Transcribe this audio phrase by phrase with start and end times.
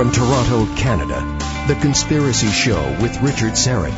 [0.00, 1.20] From Toronto, Canada,
[1.68, 3.92] The Conspiracy Show with Richard Syrett.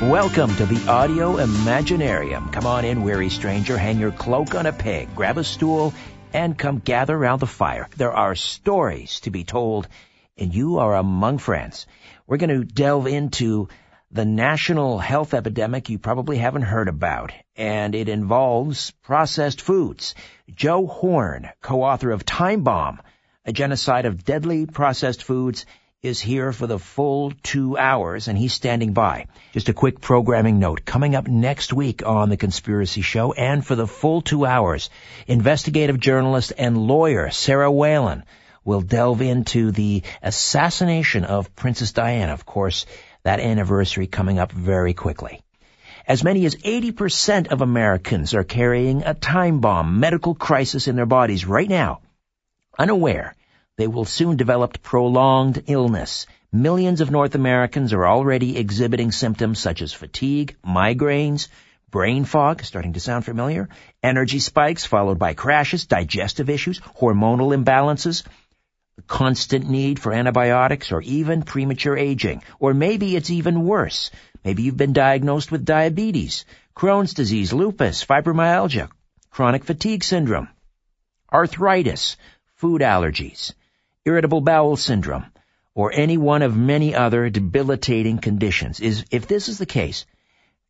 [0.00, 2.50] Welcome to the Audio Imaginarium.
[2.54, 3.76] Come on in, weary stranger.
[3.76, 5.92] Hang your cloak on a peg, grab a stool,
[6.32, 7.86] and come gather around the fire.
[7.98, 9.88] There are stories to be told,
[10.38, 11.86] and you are among friends.
[12.26, 13.68] We're going to delve into
[14.10, 20.14] the national health epidemic you probably haven't heard about, and it involves processed foods.
[20.54, 23.00] Joe Horn, co-author of Time Bomb,
[23.44, 25.66] a genocide of deadly processed foods,
[26.02, 29.26] is here for the full two hours, and he's standing by.
[29.52, 30.84] Just a quick programming note.
[30.84, 34.88] Coming up next week on The Conspiracy Show, and for the full two hours,
[35.26, 38.24] investigative journalist and lawyer Sarah Whalen
[38.64, 42.32] will delve into the assassination of Princess Diana.
[42.32, 42.84] Of course,
[43.26, 45.40] that anniversary coming up very quickly.
[46.06, 51.06] As many as 80% of Americans are carrying a time bomb medical crisis in their
[51.06, 52.02] bodies right now,
[52.78, 53.34] unaware
[53.76, 56.26] they will soon develop prolonged illness.
[56.52, 61.48] Millions of North Americans are already exhibiting symptoms such as fatigue, migraines,
[61.90, 63.68] brain fog, starting to sound familiar,
[64.04, 68.22] energy spikes followed by crashes, digestive issues, hormonal imbalances,
[69.06, 72.42] constant need for antibiotics, or even premature aging.
[72.58, 74.10] Or maybe it's even worse.
[74.44, 76.44] Maybe you've been diagnosed with diabetes,
[76.76, 78.88] Crohn's disease, lupus, fibromyalgia,
[79.30, 80.48] chronic fatigue syndrome,
[81.32, 82.16] arthritis,
[82.54, 83.52] food allergies
[84.06, 85.26] irritable bowel syndrome,
[85.74, 88.80] or any one of many other debilitating conditions.
[88.80, 90.06] Is, if this is the case,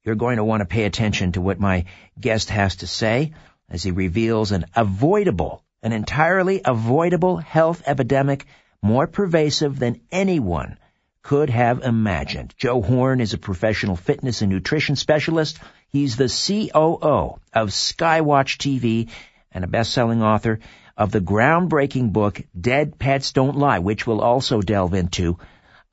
[0.02, 1.84] you're going to want to pay attention to what my
[2.18, 3.34] guest has to say
[3.68, 8.46] as he reveals an avoidable, an entirely avoidable health epidemic
[8.82, 10.78] more pervasive than anyone
[11.22, 12.54] could have imagined.
[12.56, 15.58] Joe Horn is a professional fitness and nutrition specialist.
[15.88, 19.10] He's the COO of SkyWatch TV
[19.50, 20.60] and a best-selling author
[20.96, 25.38] of the groundbreaking book Dead Pets Don't Lie, which we'll also delve into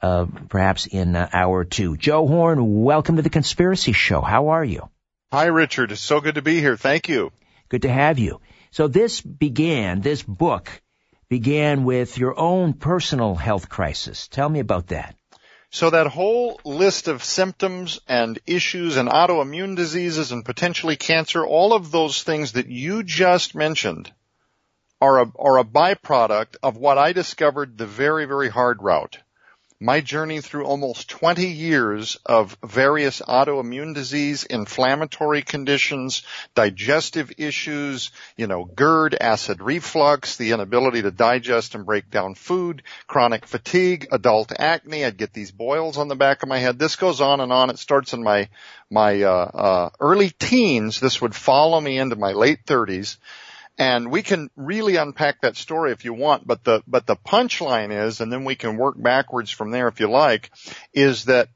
[0.02, 1.98] uh, perhaps in uh, hour two.
[1.98, 4.22] Joe Horn, welcome to the Conspiracy Show.
[4.22, 4.90] How are you?
[5.32, 5.92] Hi, Richard.
[5.92, 6.78] It's so good to be here.
[6.78, 7.32] Thank you.
[7.70, 8.40] Good to have you.
[8.74, 10.82] So this began, this book
[11.30, 14.28] began with your own personal health crisis.
[14.28, 15.16] Tell me about that.
[15.70, 21.74] So that whole list of symptoms and issues and autoimmune diseases and potentially cancer, all
[21.74, 24.12] of those things that you just mentioned
[25.00, 29.20] are a, are a byproduct of what I discovered the very, very hard route.
[29.84, 36.24] My journey through almost 20 years of various autoimmune disease, inflammatory conditions,
[36.56, 42.84] digestive issues, you know, GERD, acid reflux, the inability to digest and break down food,
[43.08, 45.04] chronic fatigue, adult acne.
[45.04, 46.80] I'd get these boils on the back of my head.
[46.80, 47.70] This goes on and on.
[47.70, 48.48] It starts in my,
[48.90, 51.02] my, uh, uh, early teens.
[51.02, 53.18] This would follow me into my late 30s.
[53.78, 57.92] And we can really unpack that story if you want, but the, but the punchline
[58.06, 60.52] is, and then we can work backwards from there if you like,
[60.94, 61.50] is that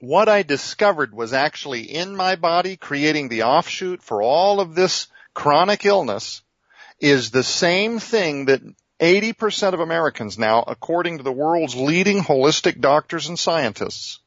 [0.00, 5.08] what I discovered was actually in my body creating the offshoot for all of this
[5.34, 6.40] chronic illness
[6.98, 8.62] is the same thing that
[8.98, 14.20] 80% of Americans now, according to the world's leading holistic doctors and scientists,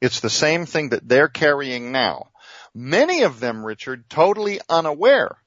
[0.00, 2.28] it's the same thing that they're carrying now.
[2.74, 5.38] Many of them, Richard, totally unaware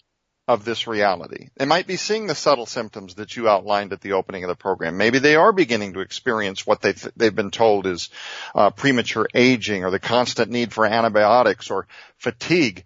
[0.47, 1.49] of this reality.
[1.57, 4.55] They might be seeing the subtle symptoms that you outlined at the opening of the
[4.55, 4.95] program.
[4.95, 8.09] Maybe they are beginning to experience what they th- they've been told is
[8.55, 11.87] uh, premature aging or the constant need for antibiotics or
[12.17, 12.85] fatigue.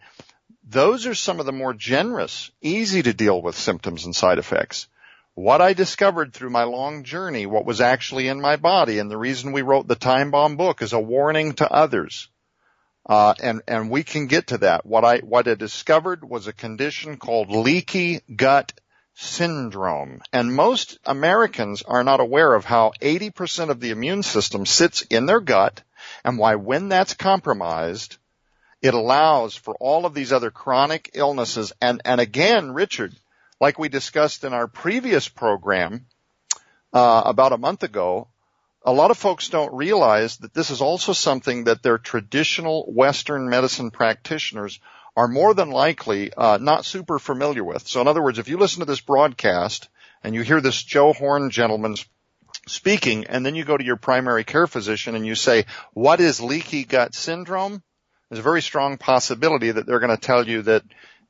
[0.68, 4.88] Those are some of the more generous, easy to deal with symptoms and side effects.
[5.36, 9.18] What I discovered through my long journey, what was actually in my body, and the
[9.18, 12.28] reason we wrote the Time Bomb book is a warning to others
[13.07, 14.86] and, and we can get to that.
[14.86, 18.74] What I, what I discovered was a condition called leaky gut
[19.15, 20.21] syndrome.
[20.31, 25.25] And most Americans are not aware of how 80% of the immune system sits in
[25.25, 25.81] their gut
[26.24, 28.18] and why when that's compromised,
[28.81, 31.71] it allows for all of these other chronic illnesses.
[31.81, 33.13] And, and again, Richard,
[33.59, 36.06] like we discussed in our previous program,
[36.94, 38.27] uh, about a month ago,
[38.83, 43.50] a lot of folks don't realize that this is also something that their traditional Western
[43.50, 44.80] medicine practitioners
[45.16, 47.88] are more than likely uh, not super familiar with.
[47.88, 49.89] So in other words, if you listen to this broadcast
[50.24, 51.95] and you hear this Joe Horn gentleman
[52.68, 56.42] speaking, and then you go to your primary care physician and you say, "What is
[56.42, 57.83] leaky gut syndrome?"
[58.30, 60.83] There's a very strong possibility that they're going to tell you that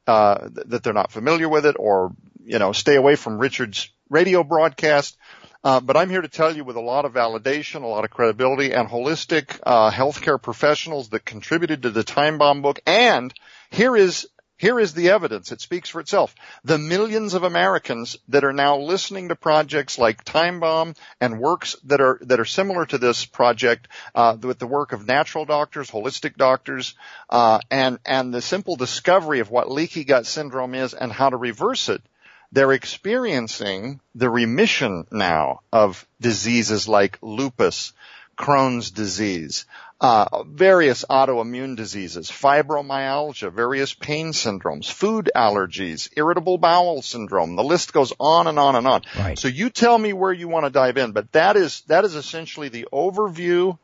[0.08, 2.12] uh, that they're not familiar with it, or
[2.44, 5.18] you know, stay away from Richard's radio broadcast
[5.64, 8.10] Uh, but I'm here to tell you with a lot of validation, a lot of
[8.10, 12.80] credibility, and holistic uh, healthcare professionals that contributed to the Time Bomb book.
[12.88, 13.34] And
[13.70, 14.28] here is
[14.62, 15.52] here is the evidence.
[15.52, 16.36] It speaks for itself.
[16.64, 21.76] The millions of Americans that are now listening to projects like Time Bomb and works
[21.86, 25.90] that are that are similar to this project, uh, with the work of natural doctors,
[25.90, 26.94] holistic doctors,
[27.30, 31.38] uh, and and the simple discovery of what leaky gut syndrome is and how to
[31.38, 32.04] reverse it.
[32.52, 37.94] They're experiencing the remission now of diseases like lupus,
[38.38, 39.66] Crohn's disease,
[40.02, 47.56] uh, various autoimmune diseases, fibromyalgia, various pain syndromes, food allergies, irritable bowel syndrome.
[47.56, 49.04] The list goes on and on and on.
[49.18, 49.38] Right.
[49.38, 52.16] So you tell me where you want to dive in, but that is that is
[52.16, 53.78] essentially the overview.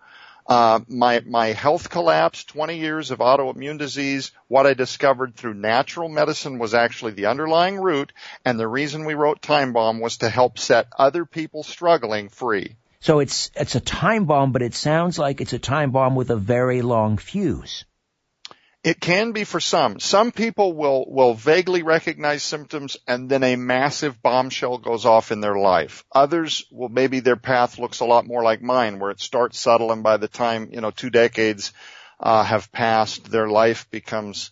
[0.47, 4.31] Uh, my my health collapse, 20 years of autoimmune disease.
[4.47, 8.13] What I discovered through natural medicine was actually the underlying root,
[8.45, 12.77] and the reason we wrote Time Bomb was to help set other people struggling free.
[12.99, 16.29] So it's it's a time bomb, but it sounds like it's a time bomb with
[16.29, 17.85] a very long fuse.
[18.87, 19.99] It can be for some.
[19.99, 25.41] Some people will, will vaguely recognize symptoms and then a massive bombshell goes off in
[25.41, 26.05] their life.
[26.13, 29.91] Others will, maybe their path looks a lot more like mine where it starts subtle
[29.91, 31.73] and by the time, you know, two decades,
[32.21, 34.51] uh, have passed, their life becomes,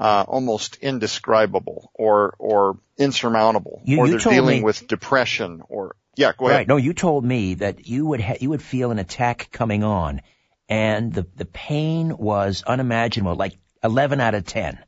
[0.00, 3.82] uh, almost indescribable or, or insurmountable.
[3.84, 6.58] You, or you they're dealing me, with depression or yeah, go ahead.
[6.58, 6.68] Right.
[6.68, 10.22] No, you told me that you would ha- you would feel an attack coming on,
[10.66, 14.78] and the the pain was unimaginable, like eleven out of ten.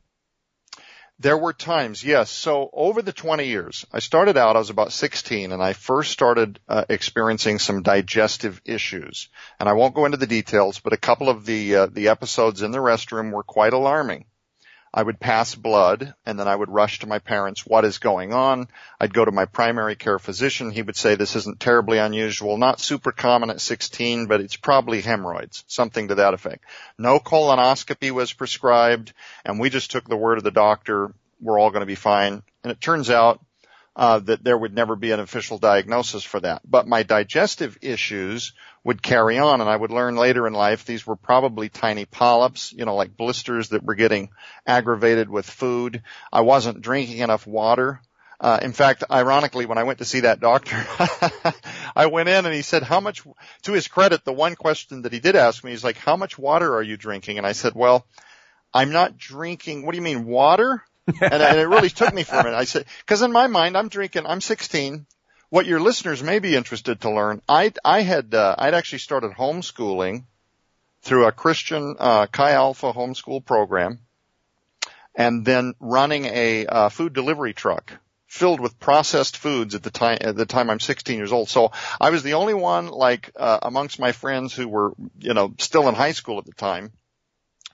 [1.21, 2.29] There were times, yes.
[2.29, 6.13] So over the 20 years, I started out, I was about 16 and I first
[6.13, 9.27] started uh, experiencing some digestive issues.
[9.59, 12.61] And I won't go into the details, but a couple of the, uh, the episodes
[12.61, 14.25] in the restroom were quite alarming.
[14.93, 17.65] I would pass blood and then I would rush to my parents.
[17.65, 18.67] What is going on?
[18.99, 20.71] I'd go to my primary care physician.
[20.71, 25.01] He would say this isn't terribly unusual, not super common at 16, but it's probably
[25.01, 26.65] hemorrhoids, something to that effect.
[26.97, 29.13] No colonoscopy was prescribed
[29.45, 31.13] and we just took the word of the doctor.
[31.39, 32.41] We're all going to be fine.
[32.63, 33.39] And it turns out
[33.99, 36.61] uh, that there would never be an official diagnosis for that.
[36.63, 41.05] But my digestive issues would carry on and I would learn later in life these
[41.05, 44.29] were probably tiny polyps, you know, like blisters that were getting
[44.65, 46.01] aggravated with food.
[46.31, 47.99] I wasn't drinking enough water.
[48.39, 50.77] Uh, in fact, ironically, when I went to see that doctor,
[51.93, 53.23] I went in and he said, how much,
[53.63, 56.39] to his credit, the one question that he did ask me is like, how much
[56.39, 57.37] water are you drinking?
[57.37, 58.07] And I said, well,
[58.73, 60.85] I'm not drinking, what do you mean, water?
[61.21, 62.57] And, and it really took me for a minute.
[62.57, 65.05] I said, cause in my mind, I'm drinking, I'm 16.
[65.49, 69.31] What your listeners may be interested to learn, I, I had, uh, I'd actually started
[69.31, 70.25] homeschooling
[71.01, 73.99] through a Christian, uh, Chi Alpha homeschool program
[75.15, 77.93] and then running a, uh, food delivery truck
[78.29, 81.49] filled with processed foods at the time at the time I'm 16 years old.
[81.49, 85.53] So I was the only one like uh, amongst my friends who were you know
[85.57, 86.91] still in high school at the time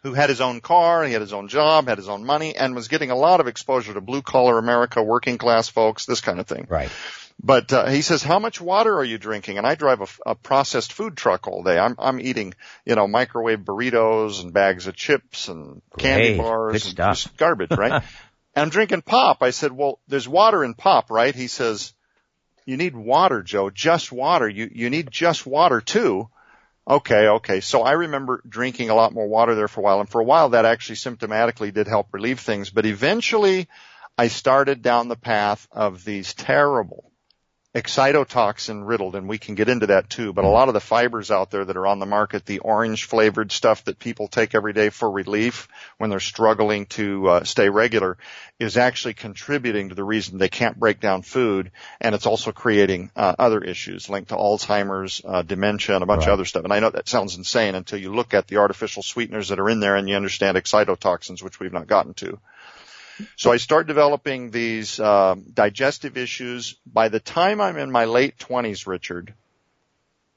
[0.06, 2.76] who had his own car, he had his own job, had his own money, and
[2.76, 6.40] was getting a lot of exposure to blue collar America, working class folks, this kind
[6.40, 6.68] of thing.
[6.70, 6.92] Right.
[7.42, 10.36] But uh, he says, "How much water are you drinking?" And I drive a, a
[10.36, 11.80] processed food truck all day.
[11.80, 12.54] I'm I'm eating,
[12.86, 16.38] you know, microwave burritos and bags of chips and candy Great.
[16.38, 18.04] bars, and just garbage, right?
[18.56, 19.42] and I'm drinking pop.
[19.42, 21.94] I said, "Well, there's water in pop, right?" He says,
[22.66, 23.72] "You need water, Joe.
[23.72, 24.48] Just water.
[24.48, 26.30] You you need just water too."
[26.88, 27.62] Okay, okay.
[27.62, 30.26] So I remember drinking a lot more water there for a while, and for a
[30.26, 32.70] while that actually symptomatically did help relieve things.
[32.70, 33.68] But eventually,
[34.18, 37.12] I started down the path of these terrible
[37.76, 41.30] excitotoxin riddled, and we can get into that too, but a lot of the fibers
[41.30, 44.72] out there that are on the market, the orange flavored stuff that people take every
[44.72, 45.68] day for relief
[45.98, 48.18] when they're struggling to uh, stay regular
[48.60, 53.12] is actually contributing to the reason they can't break down food, and it's also creating
[53.14, 56.28] uh, other issues linked to Alzheimer's, uh, dementia, and a bunch Right.
[56.30, 56.64] of other stuff.
[56.64, 59.70] And I know that sounds insane until you look at the artificial sweeteners that are
[59.70, 62.40] in there and you understand excitotoxins, which we've not gotten to.
[63.36, 66.76] So I start developing these uh, digestive issues.
[66.86, 69.34] By the time I'm in my late 20s, Richard,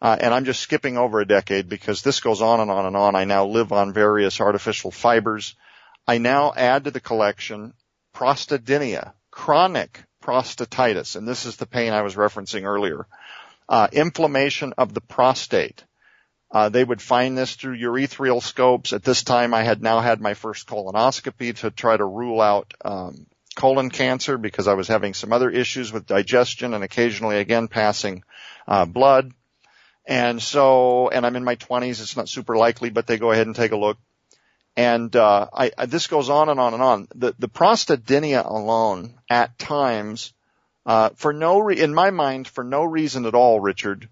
[0.00, 2.96] uh, and I'm just skipping over a decade because this goes on and on and
[2.96, 3.16] on.
[3.16, 5.56] I now live on various artificial fibers.
[6.06, 7.74] I now add to the collection
[8.14, 13.06] prostadynia, chronic prostatitis, and this is the pain I was referencing earlier.
[13.68, 15.84] Uh, inflammation of the prostate.
[16.50, 18.92] Uh, they would find this through urethral scopes.
[18.92, 22.72] At this time, I had now had my first colonoscopy to try to rule out
[22.84, 27.68] um, colon cancer because I was having some other issues with digestion and occasionally again
[27.68, 28.22] passing
[28.66, 29.32] uh, blood.
[30.06, 32.00] And so, and I'm in my 20s.
[32.00, 33.98] It's not super likely, but they go ahead and take a look.
[34.74, 37.08] And uh, I, I, this goes on and on and on.
[37.14, 40.32] The, the prostadynia alone, at times,
[40.86, 44.08] Uh, for no, re- in my mind, for no reason at all, Richard,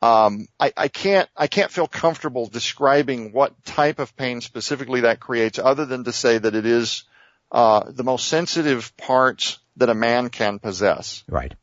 [0.00, 5.20] um, I, I, can't, I can't feel comfortable describing what type of pain specifically that
[5.20, 7.04] creates other than to say that it is,
[7.50, 11.24] uh, the most sensitive parts that a man can possess.
[11.28, 11.54] Right.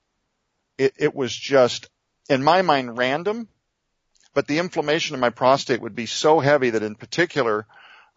[0.77, 1.89] It, it was just,
[2.29, 3.47] in my mind, random,
[4.33, 7.65] but the inflammation in my prostate would be so heavy that in particular,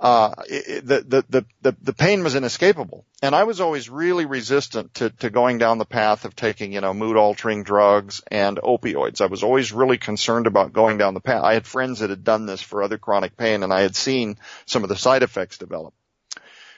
[0.00, 3.04] uh, it, the, the, the, the pain was inescapable.
[3.20, 6.80] And I was always really resistant to, to going down the path of taking, you
[6.80, 9.20] know, mood altering drugs and opioids.
[9.20, 11.42] I was always really concerned about going down the path.
[11.42, 14.38] I had friends that had done this for other chronic pain and I had seen
[14.66, 15.94] some of the side effects develop.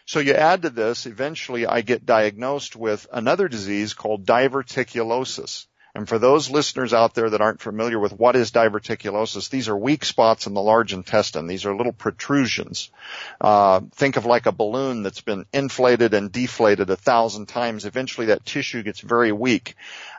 [0.07, 5.67] So you add to this, eventually I get diagnosed with another disease called diverticulosis.
[5.94, 9.76] And for those listeners out there that aren't familiar with what is diverticulosis, these are
[9.76, 11.49] weak spots in the large intestine.
[11.49, 12.90] These are little protrusions.
[13.40, 17.85] Uh, think of like a balloon that's been inflated and deflated a thousand times.
[17.85, 19.75] Eventually that tissue gets very weak.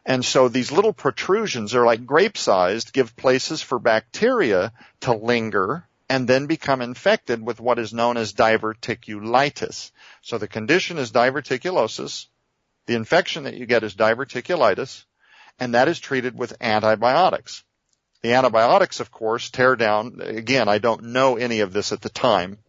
[0.05, 5.85] And so these little protrusions are like grape sized, give places for bacteria to linger
[6.09, 9.91] and then become infected with what is known as diverticulitis.
[10.21, 12.27] So the condition is diverticulosis.
[12.87, 15.05] The infection that you get is diverticulitis
[15.60, 17.63] and that is treated with antibiotics.
[18.22, 22.10] The antibiotics, of course, tear down, again, I don't know any of this at the
[22.10, 22.60] time,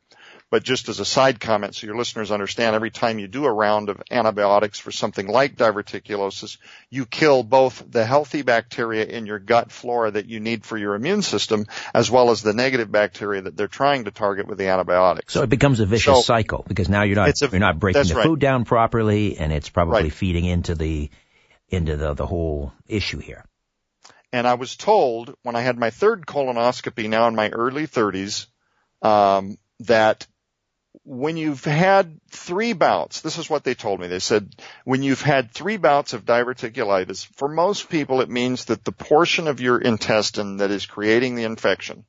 [0.53, 3.53] but just as a side comment so your listeners understand, every time you do a
[3.53, 6.59] round of antibiotics for something like diverticulosis,
[6.91, 10.95] you kill both the healthy bacteria in your gut flora that you need for your
[10.95, 14.69] immune system, as well as the negative bacteria that they're trying to target with the
[14.69, 15.33] antibiotics.
[15.33, 18.05] So it becomes a vicious so, cycle because now you're not, a, you're not breaking
[18.05, 18.27] the right.
[18.27, 20.12] food down properly and it's probably right.
[20.12, 21.11] feeding into the
[21.73, 23.45] into the, the whole issue here.
[24.33, 28.47] And I was told when I had my third colonoscopy now in my early 30s,
[29.02, 30.26] um, that
[31.05, 34.07] when you've had three bouts, this is what they told me.
[34.07, 38.85] They said, when you've had three bouts of diverticulitis, for most people it means that
[38.85, 42.05] the portion of your intestine that is creating the infection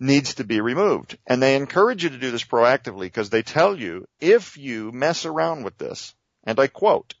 [0.00, 1.18] needs to be removed.
[1.26, 5.26] And they encourage you to do this proactively because they tell you if you mess
[5.26, 7.14] around with this, and I quote,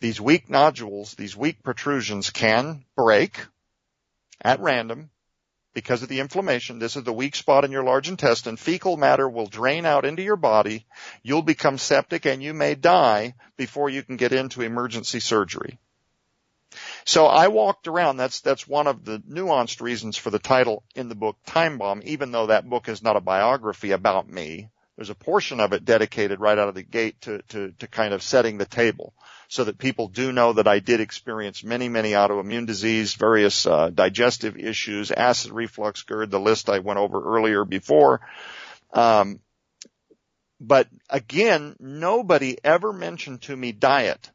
[0.00, 3.40] these weak nodules, these weak protrusions can break
[4.40, 5.10] at random
[5.72, 6.78] because of the inflammation.
[6.78, 8.56] This is the weak spot in your large intestine.
[8.56, 10.86] Fecal matter will drain out into your body.
[11.22, 15.78] You'll become septic and you may die before you can get into emergency surgery.
[17.04, 18.16] So I walked around.
[18.16, 22.02] That's, that's one of the nuanced reasons for the title in the book Time Bomb,
[22.04, 24.68] even though that book is not a biography about me.
[24.96, 28.14] There's a portion of it dedicated right out of the gate to, to, to kind
[28.14, 29.14] of setting the table
[29.48, 33.90] so that people do know that I did experience many, many autoimmune disease, various uh,
[33.90, 38.20] digestive issues, acid reflux, GERD, the list I went over earlier before.
[38.92, 39.40] Um,
[40.60, 44.30] but again, nobody ever mentioned to me diet.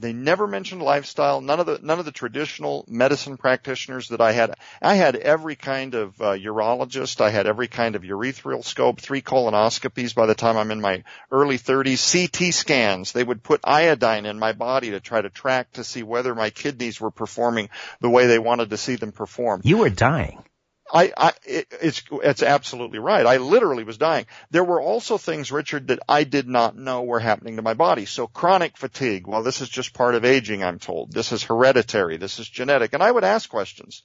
[0.00, 1.40] They never mentioned lifestyle.
[1.40, 4.54] None of the none of the traditional medicine practitioners that I had.
[4.80, 7.20] I had every kind of uh, urologist.
[7.20, 10.14] I had every kind of urethral scope, three colonoscopies.
[10.14, 11.02] By the time I'm in my
[11.32, 13.10] early 30s, CT scans.
[13.12, 16.50] They would put iodine in my body to try to track to see whether my
[16.50, 17.68] kidneys were performing
[18.00, 19.62] the way they wanted to see them perform.
[19.64, 20.44] You were dying.
[20.92, 23.26] I, I it, it's it's absolutely right.
[23.26, 24.26] I literally was dying.
[24.50, 28.06] There were also things, Richard, that I did not know were happening to my body.
[28.06, 29.26] So chronic fatigue.
[29.26, 30.64] Well, this is just part of aging.
[30.64, 32.16] I'm told this is hereditary.
[32.16, 32.92] This is genetic.
[32.94, 34.02] And I would ask questions.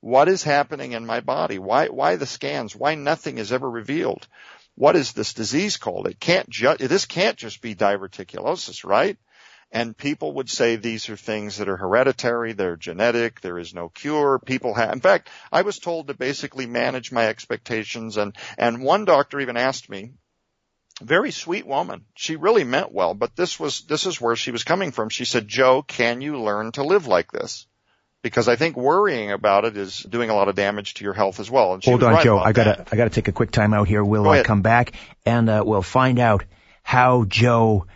[0.00, 1.58] What is happening in my body?
[1.58, 2.76] Why why the scans?
[2.76, 4.26] Why nothing is ever revealed?
[4.74, 6.06] What is this disease called?
[6.06, 9.18] It can't just this can't just be diverticulosis, right?
[9.70, 13.90] And people would say these are things that are hereditary, they're genetic, there is no
[13.90, 14.38] cure.
[14.38, 19.04] People have, in fact, I was told to basically manage my expectations and, and one
[19.04, 20.12] doctor even asked me,
[21.02, 22.06] very sweet woman.
[22.14, 25.10] She really meant well, but this was, this is where she was coming from.
[25.10, 27.66] She said, Joe, can you learn to live like this?
[28.22, 31.38] Because I think worrying about it is doing a lot of damage to your health
[31.40, 31.74] as well.
[31.74, 32.38] And Hold on, right Joe.
[32.38, 32.88] I gotta, that.
[32.90, 34.02] I gotta take a quick time out here.
[34.02, 34.92] We'll uh, come back
[35.24, 36.44] and uh, we'll find out
[36.82, 37.86] how Joe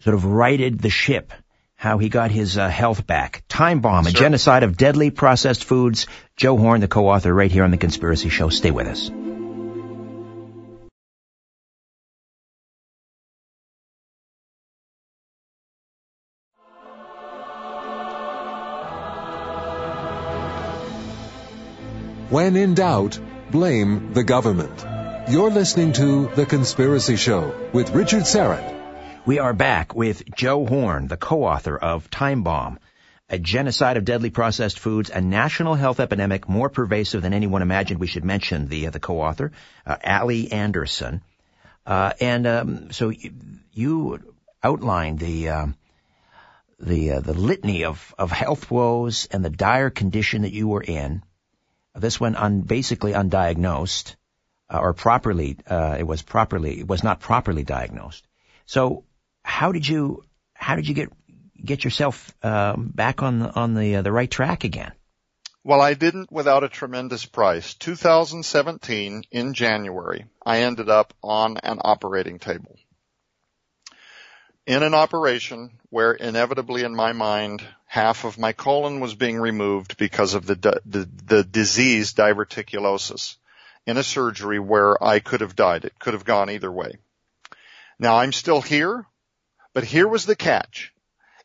[0.00, 1.32] sort of righted the ship,
[1.76, 3.42] how he got his uh, health back.
[3.48, 6.06] Time Bomb, a genocide of deadly processed foods.
[6.36, 8.48] Joe Horn, the co-author, right here on The Conspiracy Show.
[8.48, 9.10] Stay with us.
[22.30, 23.20] When in doubt,
[23.52, 24.84] blame the government.
[25.30, 28.83] You're listening to The Conspiracy Show with Richard Syrett.
[29.26, 32.78] We are back with Joe Horn, the co-author of Time Bomb,
[33.30, 38.00] a genocide of deadly processed foods, a national health epidemic more pervasive than anyone imagined.
[38.00, 39.52] We should mention the uh, the co-author,
[39.86, 41.22] uh, Allie Anderson,
[41.86, 43.32] uh, and um, so you,
[43.72, 45.74] you, outlined the um,
[46.78, 50.82] the uh, the litany of of health woes and the dire condition that you were
[50.82, 51.22] in.
[51.94, 54.16] This went un, basically undiagnosed,
[54.68, 58.28] uh, or properly uh, it was properly it was not properly diagnosed.
[58.66, 59.04] So
[59.44, 60.24] how did you
[60.54, 61.10] how did you get
[61.62, 64.92] get yourself um, back on on the uh, the right track again?
[65.62, 67.74] Well, I didn't without a tremendous price.
[67.74, 72.76] 2017 in January, I ended up on an operating table.
[74.66, 79.96] In an operation where inevitably in my mind, half of my colon was being removed
[79.96, 83.36] because of the, the, the disease diverticulosis
[83.86, 85.84] in a surgery where I could have died.
[85.84, 86.96] It could have gone either way.
[87.98, 89.06] Now I'm still here,
[89.74, 90.94] but here was the catch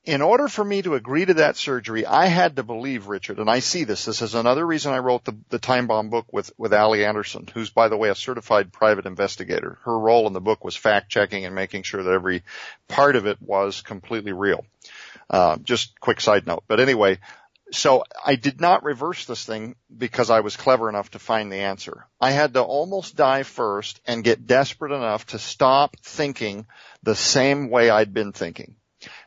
[0.05, 3.49] in order for me to agree to that surgery, I had to believe Richard, and
[3.49, 4.05] I see this.
[4.05, 7.47] This is another reason I wrote the, the time bomb book with, with Allie Anderson,
[7.53, 9.77] who's by the way a certified private investigator.
[9.83, 12.43] Her role in the book was fact checking and making sure that every
[12.87, 14.65] part of it was completely real.
[15.29, 16.63] Uh, just quick side note.
[16.67, 17.19] But anyway,
[17.71, 21.57] so I did not reverse this thing because I was clever enough to find the
[21.57, 22.07] answer.
[22.19, 26.67] I had to almost die first and get desperate enough to stop thinking
[27.03, 28.75] the same way I'd been thinking.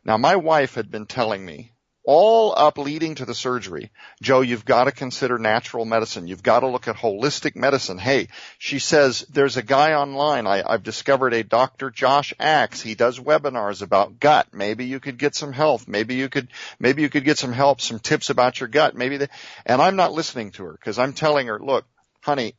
[0.04, 1.71] Now my wife had been telling me
[2.04, 3.90] all up leading to the surgery,
[4.20, 6.26] Joe, you've got to consider natural medicine.
[6.26, 7.98] You've got to look at holistic medicine.
[7.98, 8.28] Hey,
[8.58, 10.46] she says there's a guy online.
[10.46, 11.90] I, have discovered a Dr.
[11.90, 12.80] Josh Axe.
[12.80, 14.48] He does webinars about gut.
[14.52, 15.86] Maybe you could get some health.
[15.86, 16.48] Maybe you could,
[16.80, 18.96] maybe you could get some help, some tips about your gut.
[18.96, 19.28] Maybe the,
[19.64, 21.84] and I'm not listening to her because I'm telling her, look,
[22.20, 22.54] honey,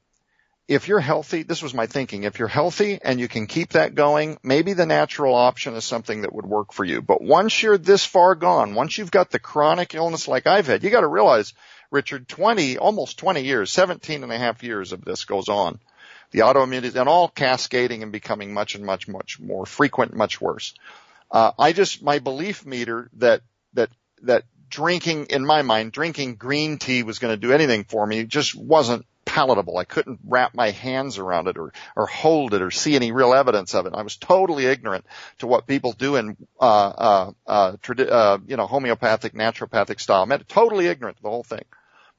[0.67, 3.96] if you're healthy, this was my thinking, if you're healthy and you can keep that
[3.96, 7.01] going, maybe the natural option is something that would work for you.
[7.01, 10.84] But once you're this far gone, once you've got the chronic illness like I've had,
[10.84, 11.53] you gotta realize,
[11.91, 15.79] Richard, 20, almost 20 years, 17 and a half years of this goes on.
[16.32, 20.74] The autoimmunity and all cascading and becoming much and much, much more frequent, much worse.
[21.29, 23.41] Uh, I just, my belief meter that,
[23.73, 23.89] that,
[24.23, 28.23] that drinking, in my mind, drinking green tea was going to do anything for me
[28.23, 29.80] just wasn't palatable.
[29.80, 33.34] I couldn't wrap my hands around it or, or hold it or see any real
[33.34, 33.93] evidence of it.
[33.96, 35.08] I was totally ignorant
[35.39, 40.22] to what people do in, uh, uh, uh, tradi- uh you know, homeopathic, naturopathic style.
[40.22, 41.63] I'm totally ignorant to the whole thing.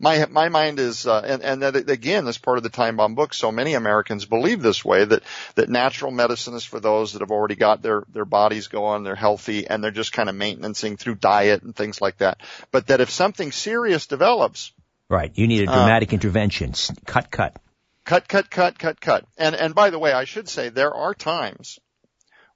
[0.00, 3.14] My, my mind is, uh, and, and that again, this part of the time bomb
[3.14, 5.22] book, so many Americans believe this way that,
[5.54, 9.14] that natural medicine is for those that have already got their, their bodies going, they're
[9.14, 12.40] healthy, and they're just kind of maintaining through diet and things like that.
[12.72, 14.72] But that if something serious develops,
[15.08, 15.32] Right.
[15.34, 16.74] You need a uh, dramatic uh, intervention.
[17.06, 17.56] Cut, cut.
[18.04, 19.24] Cut, cut, cut, cut, cut.
[19.38, 21.78] And, and by the way, I should say there are times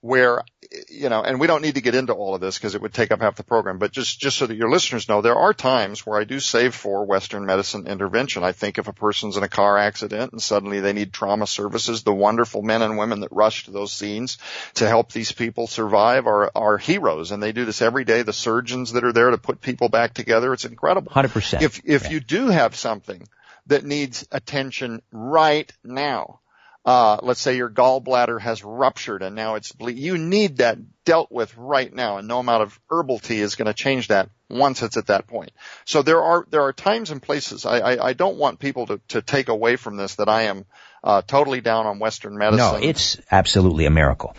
[0.00, 0.44] where,
[0.88, 2.94] you know, and we don't need to get into all of this because it would
[2.94, 5.52] take up half the program, but just, just so that your listeners know, there are
[5.52, 8.44] times where I do save for Western medicine intervention.
[8.44, 12.04] I think if a person's in a car accident and suddenly they need trauma services,
[12.04, 14.38] the wonderful men and women that rush to those scenes
[14.74, 18.22] to help these people survive are, are heroes and they do this every day.
[18.22, 21.10] The surgeons that are there to put people back together, it's incredible.
[21.10, 21.60] 100%.
[21.62, 22.10] If, if yeah.
[22.10, 23.26] you do have something
[23.66, 26.40] that needs attention right now,
[26.88, 31.30] uh, let's say your gallbladder has ruptured and now it's ble- you need that dealt
[31.30, 34.82] with right now and no amount of herbal tea is going to change that once
[34.82, 35.50] it's at that point.
[35.84, 37.66] So there are, there are times and places.
[37.66, 40.64] I, I, I don't want people to, to take away from this that I am,
[41.04, 42.80] uh, totally down on Western medicine.
[42.80, 44.34] No, it's absolutely a miracle,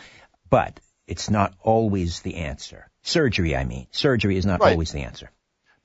[0.50, 2.90] but it's not always the answer.
[3.04, 3.86] Surgery, I mean.
[3.92, 4.72] Surgery is not right.
[4.72, 5.30] always the answer.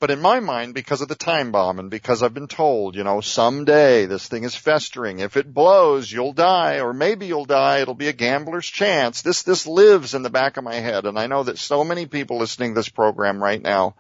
[0.04, 3.04] But in my mind, because of the time bomb and because I've been told, you
[3.04, 5.20] know, someday this thing is festering.
[5.20, 7.78] If it blows, you'll die or maybe you'll die.
[7.78, 9.22] It'll be a gambler's chance.
[9.22, 11.06] This, this lives in the back of my head.
[11.06, 13.94] And I know that so many people listening to this program right now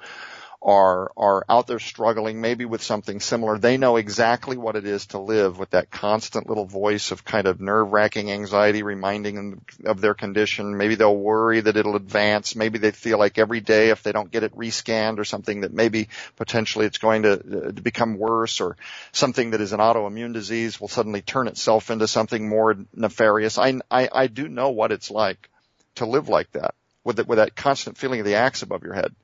[0.64, 3.58] are are out there struggling maybe with something similar.
[3.58, 7.46] They know exactly what it is to live with that constant little voice of kind
[7.46, 10.78] of nerve-wracking anxiety reminding them of their condition.
[10.78, 12.56] Maybe they'll worry that it'll advance.
[12.56, 15.74] Maybe they feel like every day if they don't get it rescanned or something that
[15.74, 18.76] maybe potentially it's going to, uh, to become worse or
[19.12, 23.58] something that is an autoimmune disease will suddenly turn itself into something more nefarious.
[23.58, 25.50] I I, I do know what it's like
[25.96, 26.74] to live like that
[27.04, 29.14] with it, with that constant feeling of the axe above your head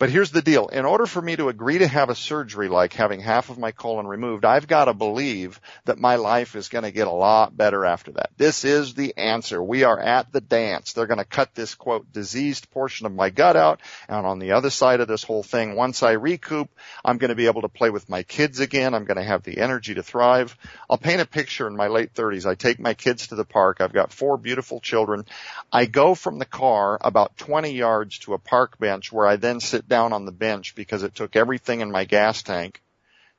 [0.00, 0.68] but here's the deal.
[0.68, 3.70] In order for me to agree to have a surgery like having half of my
[3.70, 7.54] colon removed, I've got to believe that my life is going to get a lot
[7.54, 8.30] better after that.
[8.38, 9.62] This is the answer.
[9.62, 10.94] We are at the dance.
[10.94, 13.82] They're going to cut this quote diseased portion of my gut out.
[14.08, 16.70] And on the other side of this whole thing, once I recoup,
[17.04, 18.94] I'm going to be able to play with my kids again.
[18.94, 20.56] I'm going to have the energy to thrive.
[20.88, 22.46] I'll paint a picture in my late thirties.
[22.46, 23.82] I take my kids to the park.
[23.82, 25.26] I've got four beautiful children.
[25.70, 29.60] I go from the car about 20 yards to a park bench where I then
[29.60, 32.80] sit down on the bench because it took everything in my gas tank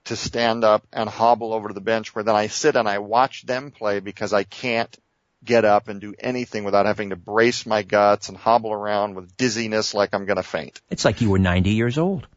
[0.06, 3.00] to stand up and hobble over to the bench where then I sit and I
[3.00, 4.96] watch them play because I can't
[5.44, 9.36] get up and do anything without having to brace my guts and hobble around with
[9.38, 10.80] dizziness like I'm going to faint.
[10.92, 12.28] It's like you were 90 years old.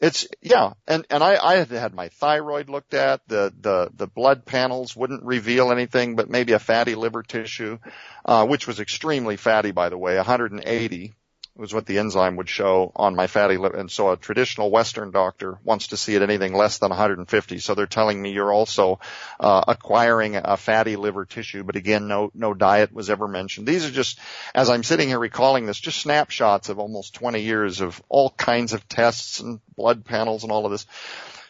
[0.00, 3.26] It's yeah, and and I I had had my thyroid looked at.
[3.28, 7.78] The the the blood panels wouldn't reveal anything, but maybe a fatty liver tissue,
[8.24, 11.14] uh, which was extremely fatty, by the way, 180
[11.56, 13.76] was what the enzyme would show on my fatty liver.
[13.76, 17.58] And so a traditional Western doctor wants to see it anything less than 150.
[17.58, 18.98] So they're telling me you're also
[19.38, 21.62] uh, acquiring a fatty liver tissue.
[21.62, 23.68] But again, no no diet was ever mentioned.
[23.68, 24.18] These are just,
[24.54, 28.72] as I'm sitting here recalling this, just snapshots of almost 20 years of all kinds
[28.72, 30.86] of tests and blood panels and all of this.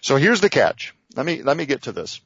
[0.03, 0.95] So here's the catch.
[1.17, 2.21] Let me let me get to this.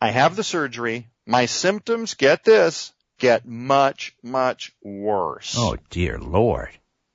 [0.00, 1.08] I have the surgery.
[1.26, 5.54] My symptoms, get this, get much, much worse.
[5.58, 6.70] Oh dear lord.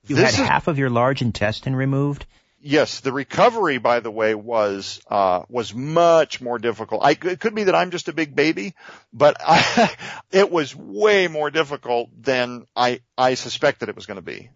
[0.07, 2.25] You This had is- half of your large intestine removed?
[2.63, 7.01] Yes, the recovery, by the way, was uh, was much more difficult.
[7.03, 8.75] I, it could be that I'm just a big baby,
[9.11, 9.91] but I,
[10.31, 14.51] it was way more difficult than I I suspected it was going to be.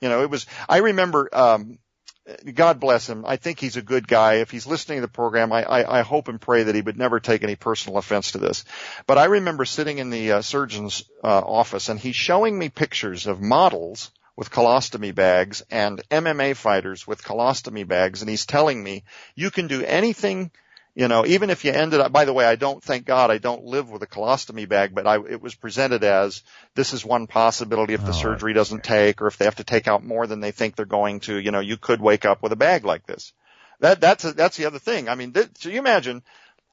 [0.00, 0.46] You know, it was.
[0.70, 1.28] I remember.
[1.32, 1.78] Um,
[2.54, 3.24] God bless him.
[3.26, 4.34] I think he's a good guy.
[4.34, 6.98] If he's listening to the program, I, I, I hope and pray that he would
[6.98, 8.64] never take any personal offense to this.
[9.06, 13.26] But I remember sitting in the uh, surgeon's uh, office and he's showing me pictures
[13.26, 18.22] of models with colostomy bags and MMA fighters with colostomy bags.
[18.22, 19.04] And he's telling me
[19.34, 20.50] you can do anything,
[20.94, 23.38] you know, even if you ended up, by the way, I don't, thank God, I
[23.38, 26.42] don't live with a colostomy bag, but I, it was presented as
[26.74, 29.64] this is one possibility if the Oh, surgery doesn't take or if they have to
[29.64, 32.42] take out more than they think they're going to, you know, you could wake up
[32.42, 33.32] with a bag like this.
[33.78, 35.08] That, that's, a, that's the other thing.
[35.08, 36.22] I mean, th- so you imagine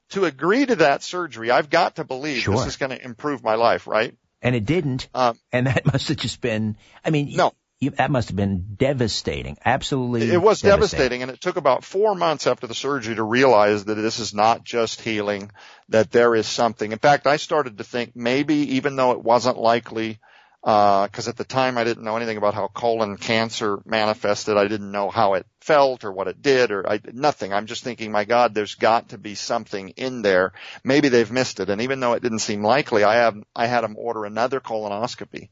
[0.10, 2.56] to agree to that surgery, I've got to believe Sure.
[2.56, 4.16] this is going to improve my life, right?
[4.42, 5.10] And it didn't.
[5.14, 7.54] Um, and that must have just been, I mean, No.
[7.80, 9.58] You, that must have been devastating.
[9.64, 10.32] Absolutely.
[10.32, 13.96] It was devastating and it took about four months after the surgery to realize that
[13.96, 15.52] this is not just healing,
[15.90, 16.92] that there is something.
[16.92, 20.20] In fact, I started to think maybe even though it wasn't likely,
[20.64, 24.58] uh, because at the time I didn't know anything about how colon cancer manifested.
[24.58, 27.54] I didn't know how it felt or what it did or I, nothing.
[27.54, 30.54] I'm just thinking, my God, there's got to be something in there.
[30.84, 31.70] Maybe they've missed it.
[31.70, 35.50] And even though it didn't seem likely, I have, I had them order another colonoscopy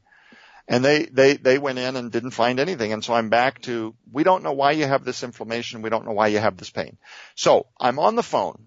[0.68, 3.94] and they they they went in and didn't find anything and so i'm back to
[4.10, 6.70] we don't know why you have this inflammation we don't know why you have this
[6.70, 6.96] pain
[7.34, 8.66] so i'm on the phone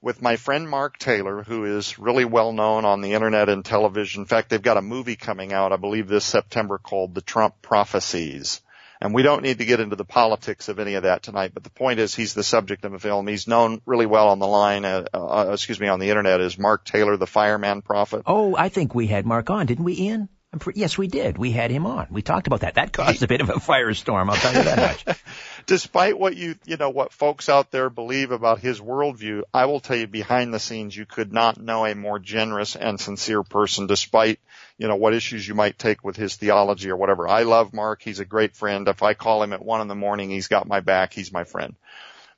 [0.00, 4.22] with my friend mark taylor who is really well known on the internet and television
[4.22, 7.54] in fact they've got a movie coming out i believe this september called the trump
[7.62, 8.60] prophecies
[9.02, 11.64] and we don't need to get into the politics of any of that tonight, but
[11.64, 13.26] the point is he's the subject of a film.
[13.26, 16.56] He's known really well on the line, uh, uh, excuse me, on the internet as
[16.56, 18.22] Mark Taylor, the fireman prophet.
[18.26, 20.28] Oh, I think we had Mark on, didn't we, Ian?
[20.74, 21.38] Yes, we did.
[21.38, 22.08] We had him on.
[22.10, 22.74] We talked about that.
[22.74, 24.28] That caused a bit of a firestorm.
[24.28, 25.18] I'll tell you that much.
[25.66, 29.80] despite what you, you know, what folks out there believe about his worldview, I will
[29.80, 33.86] tell you behind the scenes, you could not know a more generous and sincere person
[33.86, 34.40] despite,
[34.76, 37.26] you know, what issues you might take with his theology or whatever.
[37.26, 38.02] I love Mark.
[38.02, 38.88] He's a great friend.
[38.88, 41.14] If I call him at one in the morning, he's got my back.
[41.14, 41.76] He's my friend.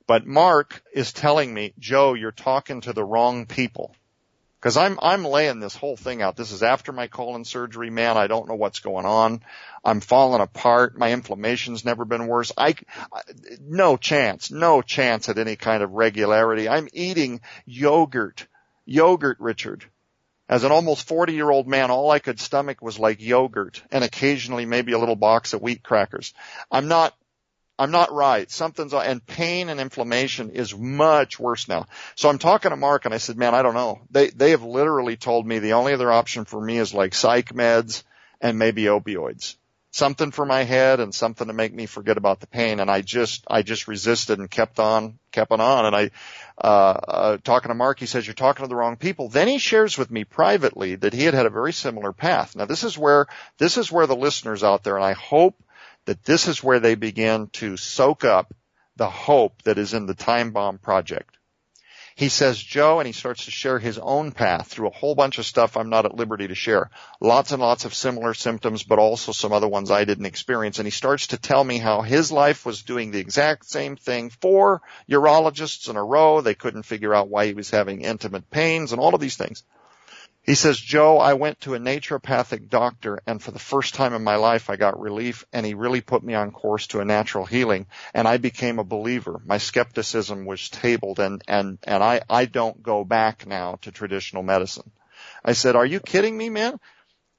[0.07, 3.97] But Mark is telling me, Joe, you're talking to the wrong people.
[4.65, 6.37] Cause I'm, I'm laying this whole thing out.
[6.37, 8.17] This is after my colon surgery, man.
[8.17, 9.43] I don't know what's going on.
[9.85, 10.97] I'm falling apart.
[10.97, 12.51] My inflammation's never been worse.
[12.57, 12.75] I,
[13.13, 13.21] I
[13.61, 16.67] no chance, no chance at any kind of regularity.
[16.67, 18.47] I'm eating yogurt,
[18.87, 19.85] yogurt, Richard.
[20.49, 24.03] As an almost 40 year old man, all I could stomach was like yogurt and
[24.03, 26.33] occasionally maybe a little box of wheat crackers.
[26.71, 27.15] I'm not
[27.79, 28.49] I'm not right.
[28.51, 31.87] Something's, and pain and inflammation is much worse now.
[32.15, 34.01] So I'm talking to Mark and I said, man, I don't know.
[34.11, 37.53] They, they have literally told me the only other option for me is like psych
[37.53, 38.05] meds
[38.41, 39.57] and maybe opioids.
[39.91, 42.79] Something for my head and something to make me forget about the pain.
[42.79, 45.87] And I just, I just resisted and kept on, kept on on.
[45.87, 46.11] And I,
[46.59, 49.29] uh, uh, talking to Mark, he says, you're talking to the wrong people.
[49.29, 52.55] Then he shares with me privately that he had had a very similar path.
[52.55, 53.27] Now this is where,
[53.59, 55.61] this is where the listeners out there, and I hope
[56.07, 58.55] that this is where they begin to soak up
[58.97, 61.37] the hope that is in the time bomb project.
[62.17, 65.39] He says, Joe, and he starts to share his own path through a whole bunch
[65.39, 66.91] of stuff I'm not at liberty to share.
[67.21, 70.79] Lots and lots of similar symptoms, but also some other ones I didn't experience.
[70.79, 74.31] And he starts to tell me how his life was doing the exact same thing.
[74.31, 76.41] Four urologists in a row.
[76.41, 79.65] They couldn't figure out why he was having intimate pains and all of these things.
[80.45, 84.23] He says, Joe, I went to a naturopathic doctor and for the first time in
[84.23, 87.47] my life I got relief and he really put me on course to a natural
[87.47, 89.41] healing and I became a believer.
[89.47, 94.43] My skepticism was tabled and, and, and I, I don't go back now to traditional
[94.43, 94.91] medicine.
[95.43, 96.79] I said, are you kidding me, man?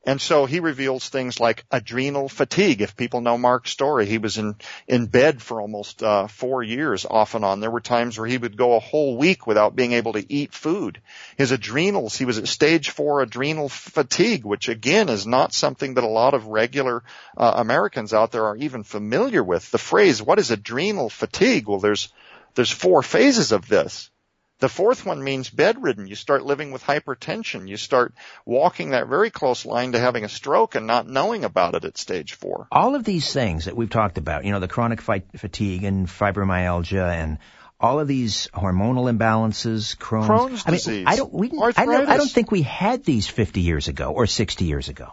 [0.06, 2.82] And so he reveals things like adrenal fatigue.
[2.82, 4.56] If people know Mark's story, he was in,
[4.88, 7.60] in bed for almost uh, four years off and on.
[7.60, 10.54] There were times where he would go a whole week without being able to eat
[10.54, 11.02] food.
[11.38, 16.04] His adrenals, he was at stage four adrenal fatigue, which again is not something that
[16.04, 17.04] a lot of regular
[17.36, 19.72] uh, Americans out there are even familiar with.
[19.72, 21.68] The phrase, what is adrenal fatigue?
[21.68, 22.14] Well, there's,
[22.54, 24.12] there's four phases of this.
[24.60, 26.08] The fourth one means bedridden.
[26.08, 27.68] You start living with hypertension.
[27.68, 28.14] You start
[28.46, 31.98] walking that very close line to having a stroke and not knowing about it at
[31.98, 32.68] stage four.
[32.72, 37.10] All of these things that we've talked about, you know, the chronic fatigue and fibromyalgia
[37.12, 37.38] and
[37.80, 42.08] all of these hormonal imbalances, Crohn's, Crohn's I mean, disease, I don't, we, I don't,
[42.08, 45.12] I don't think we had these 50 years ago or 60 years ago.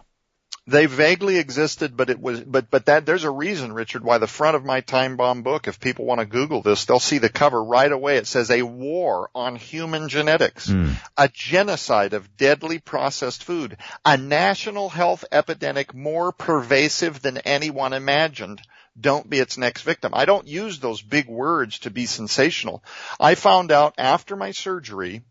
[0.65, 4.27] They vaguely existed, but it was, but, but that, there's a reason, Richard, why the
[4.27, 7.27] front of my time bomb book, if people want to Google this, they'll see the
[7.27, 8.15] cover right away.
[8.15, 10.93] It says a war on human genetics, mm.
[11.17, 18.61] a genocide of deadly processed food, a national health epidemic more pervasive than anyone imagined.
[18.97, 20.13] Don't be its next victim.
[20.13, 22.85] I don't use those big words to be sensational.
[23.19, 25.23] I found out after my surgery,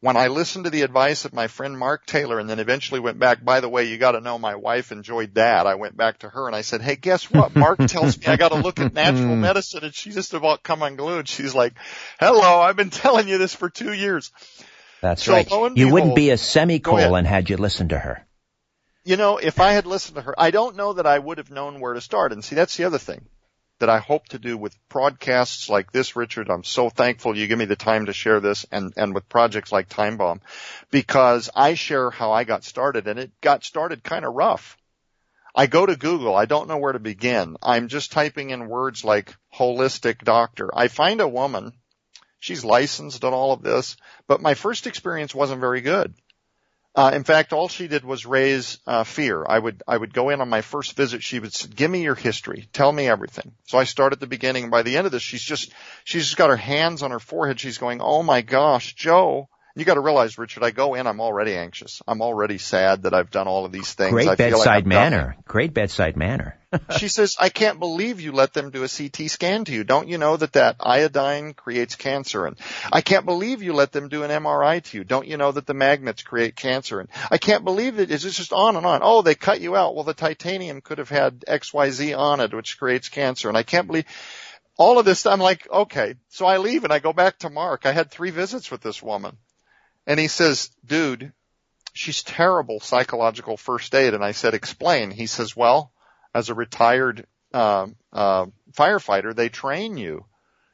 [0.00, 3.18] when I listened to the advice of my friend Mark Taylor and then eventually went
[3.18, 5.66] back, by the way, you gotta know my wife enjoyed that.
[5.66, 7.54] I went back to her and I said, hey, guess what?
[7.56, 9.40] Mark tells me I gotta look at natural mm.
[9.40, 11.28] medicine and she just about come unglued.
[11.28, 11.74] She's like,
[12.18, 14.32] hello, I've been telling you this for two years.
[15.00, 15.50] That's so right.
[15.50, 18.26] You behold, wouldn't be a semicolon had you listened to her.
[19.04, 21.50] You know, if I had listened to her, I don't know that I would have
[21.50, 22.32] known where to start.
[22.32, 23.26] And see, that's the other thing
[23.78, 26.48] that I hope to do with broadcasts like this, Richard.
[26.50, 29.72] I'm so thankful you give me the time to share this and, and with projects
[29.72, 30.40] like Time Bomb
[30.90, 34.78] because I share how I got started and it got started kind of rough.
[35.54, 36.34] I go to Google.
[36.34, 37.56] I don't know where to begin.
[37.62, 40.70] I'm just typing in words like holistic doctor.
[40.74, 41.72] I find a woman.
[42.38, 46.14] She's licensed on all of this, but my first experience wasn't very good.
[46.94, 49.44] Uh, in fact, all she did was raise uh, fear.
[49.48, 51.22] I would I would go in on my first visit.
[51.22, 52.68] She would say, "Give me your history.
[52.72, 55.22] Tell me everything." So I start at the beginning, and by the end of this,
[55.22, 55.72] she's just
[56.04, 57.58] she's just got her hands on her forehead.
[57.58, 61.20] She's going, "Oh my gosh, Joe." You got to realize, Richard, I go in, I'm
[61.20, 62.02] already anxious.
[62.06, 64.12] I'm already sad that I've done all of these things.
[64.12, 65.36] Great I bedside like manner.
[65.46, 66.58] Great bedside manner.
[66.98, 69.84] she says, I can't believe you let them do a CT scan to you.
[69.84, 72.44] Don't you know that that iodine creates cancer?
[72.46, 72.58] And
[72.92, 75.04] I can't believe you let them do an MRI to you.
[75.04, 77.00] Don't you know that the magnets create cancer?
[77.00, 78.10] And I can't believe it.
[78.10, 79.00] It's just on and on.
[79.02, 79.94] Oh, they cut you out.
[79.94, 83.48] Well, the titanium could have had XYZ on it, which creates cancer.
[83.48, 84.04] And I can't believe
[84.76, 85.24] all of this.
[85.24, 86.16] I'm like, okay.
[86.28, 87.86] So I leave and I go back to Mark.
[87.86, 89.38] I had three visits with this woman.
[90.06, 91.32] And he says, dude,
[91.92, 94.14] she's terrible psychological first aid.
[94.14, 95.10] And I said, explain.
[95.10, 95.92] He says, well,
[96.34, 100.24] as a retired, uh, uh, firefighter, they train you.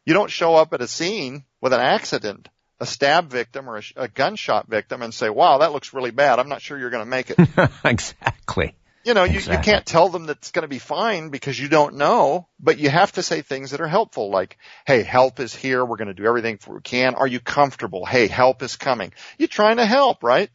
[0.05, 2.49] You don't show up at a scene with an accident,
[2.81, 6.39] a stab victim or a, a gunshot victim and say, wow, that looks really bad.
[6.39, 7.39] I'm not sure you're going to make it.
[7.85, 8.75] exactly.
[9.09, 9.53] You know, exactly.
[9.55, 12.47] you, you can't tell them that it's going to be fine because you don't know,
[12.61, 15.83] but you have to say things that are helpful like, hey, help is here.
[15.83, 17.15] We're going to do everything we can.
[17.15, 18.05] Are you comfortable?
[18.05, 19.15] Hey, help is coming.
[19.39, 20.51] You're trying to help, right?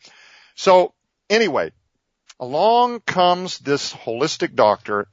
[0.53, 0.93] So
[1.31, 1.71] anyway,
[2.39, 5.07] along comes this holistic doctor.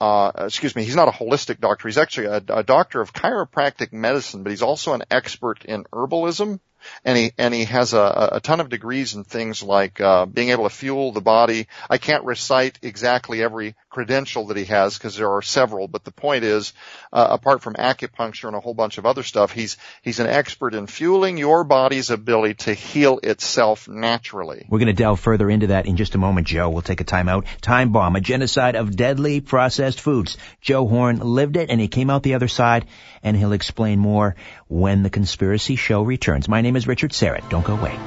[0.00, 1.86] Uh, excuse me, he's not a holistic doctor.
[1.86, 6.58] He's actually a, a doctor of chiropractic medicine, but he's also an expert in herbalism
[7.04, 10.50] and he and he has a, a ton of degrees in things like uh, being
[10.50, 11.68] able to fuel the body.
[11.88, 16.10] I can't recite exactly every credential that he has because there are several, but the
[16.10, 16.72] point is,
[17.12, 20.74] uh, apart from acupuncture and a whole bunch of other stuff, he's he's an expert
[20.74, 24.66] in fueling your body's ability to heal itself naturally.
[24.68, 26.68] We're going to delve further into that in just a moment, Joe.
[26.68, 27.46] We'll take a time out.
[27.60, 30.36] Time bomb, a genocide of deadly processed foods.
[30.60, 32.86] Joe Horn lived it and he came out the other side
[33.26, 34.36] and he'll explain more
[34.68, 36.48] when the conspiracy show returns.
[36.48, 37.50] My name is Richard Syrett.
[37.50, 37.98] Don't go away.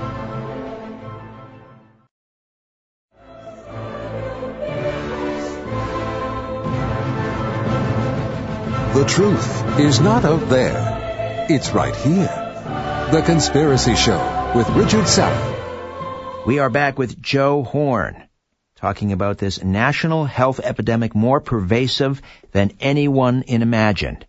[8.94, 11.46] The truth is not out there.
[11.50, 13.08] It's right here.
[13.12, 16.46] The Conspiracy Show with Richard Syrett.
[16.46, 18.24] We are back with Joe Horn
[18.78, 22.22] talking about this national health epidemic more pervasive
[22.54, 24.26] than anyone imagined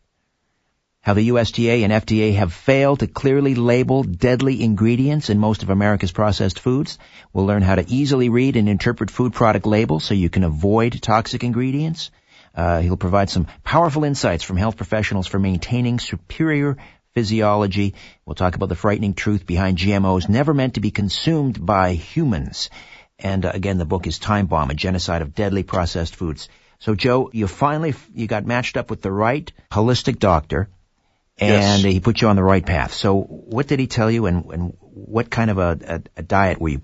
[1.10, 5.70] how the USDA and FDA have failed to clearly label deadly ingredients in most of
[5.70, 7.00] America's processed foods.
[7.32, 11.02] We'll learn how to easily read and interpret food product labels so you can avoid
[11.02, 12.12] toxic ingredients.
[12.54, 16.76] Uh, he'll provide some powerful insights from health professionals for maintaining superior
[17.12, 17.94] physiology.
[18.24, 22.70] We'll talk about the frightening truth behind GMOs never meant to be consumed by humans.
[23.18, 26.48] And uh, again, the book is Time Bomb, a genocide of deadly processed foods.
[26.78, 30.68] So Joe, you finally, you got matched up with the right holistic doctor
[31.40, 31.82] and yes.
[31.82, 32.92] he put you on the right path.
[32.92, 36.60] So what did he tell you and, and what kind of a, a, a diet
[36.60, 36.82] were you,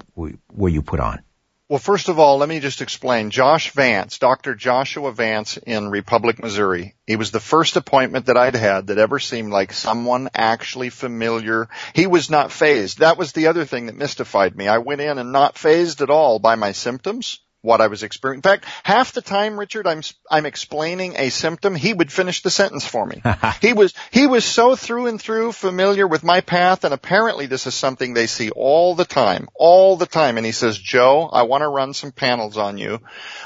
[0.53, 1.23] were you put on?
[1.69, 3.31] Well, first of all, let me just explain.
[3.31, 4.55] Josh Vance, Dr.
[4.55, 6.95] Joshua Vance in Republic, Missouri.
[7.09, 11.69] He was the first appointment that I'd had that ever seemed like someone actually familiar.
[11.93, 13.01] He was not phased.
[13.01, 14.69] That was the other thing that mystified me.
[14.69, 18.39] I went in and not phased at all by my symptoms what I was experiencing.
[18.39, 20.01] In fact, half the time, Richard, I'm,
[20.31, 23.21] I'm explaining a symptom, he would finish the sentence for me.
[23.61, 27.67] he was, he was so through and through familiar with my path and apparently this
[27.67, 30.37] is something they see all the time, all the time.
[30.37, 33.01] And he says, Joe, I want to run some panels on you.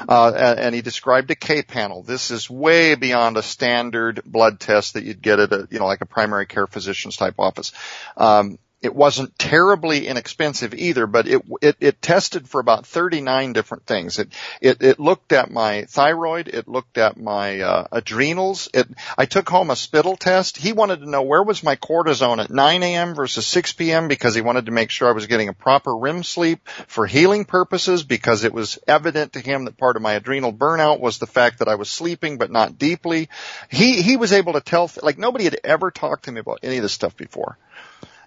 [0.07, 2.03] Uh, and he described a K panel.
[2.03, 5.87] This is way beyond a standard blood test that you'd get at a, you know,
[5.87, 7.73] like a primary care physician's type office.
[8.17, 13.85] Um, it wasn't terribly inexpensive either, but it, it, it tested for about 39 different
[13.85, 14.19] things.
[14.19, 16.49] It, it, it looked at my thyroid.
[16.49, 18.71] It looked at my, uh, adrenals.
[18.73, 18.89] It,
[19.19, 20.57] I took home a spittle test.
[20.57, 23.15] He wanted to know where was my cortisone at 9 a.m.
[23.15, 24.09] versus 6 p.m.
[24.09, 27.45] because he wanted to make sure I was getting a proper REM sleep for healing
[27.45, 31.27] purposes because it was evident to him that part of my adrenal burnout was the
[31.27, 33.29] fact that I was sleeping but not deeply.
[33.69, 36.79] He, he was able to tell, like nobody had ever talked to me about any
[36.79, 37.59] of this stuff before.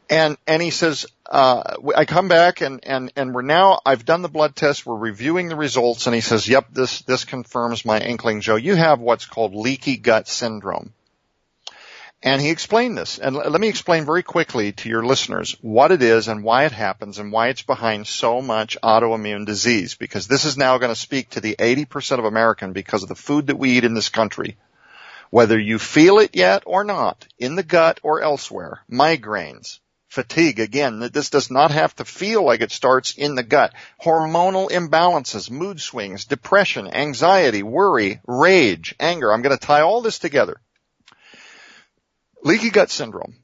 [0.09, 4.21] And, and he says, uh, I come back and, and, and we're now, I've done
[4.21, 7.99] the blood test, we're reviewing the results, and he says, yep, this, this confirms my
[7.99, 8.55] inkling, Joe.
[8.55, 10.93] You have what's called leaky gut syndrome.
[12.25, 13.19] And he explained this.
[13.19, 16.71] And let me explain very quickly to your listeners what it is and why it
[16.71, 19.95] happens and why it's behind so much autoimmune disease.
[19.95, 23.15] Because this is now going to speak to the 80% of American because of the
[23.15, 24.55] food that we eat in this country.
[25.31, 29.79] Whether you feel it yet or not, in the gut or elsewhere, migraines,
[30.13, 30.59] fatigue.
[30.59, 33.73] Again, this does not have to feel like it starts in the gut.
[33.99, 39.33] Hormonal imbalances, mood swings, depression, anxiety, worry, rage, anger.
[39.33, 40.61] I'm going to tie all this together.
[42.43, 43.35] Leaky gut syndrome.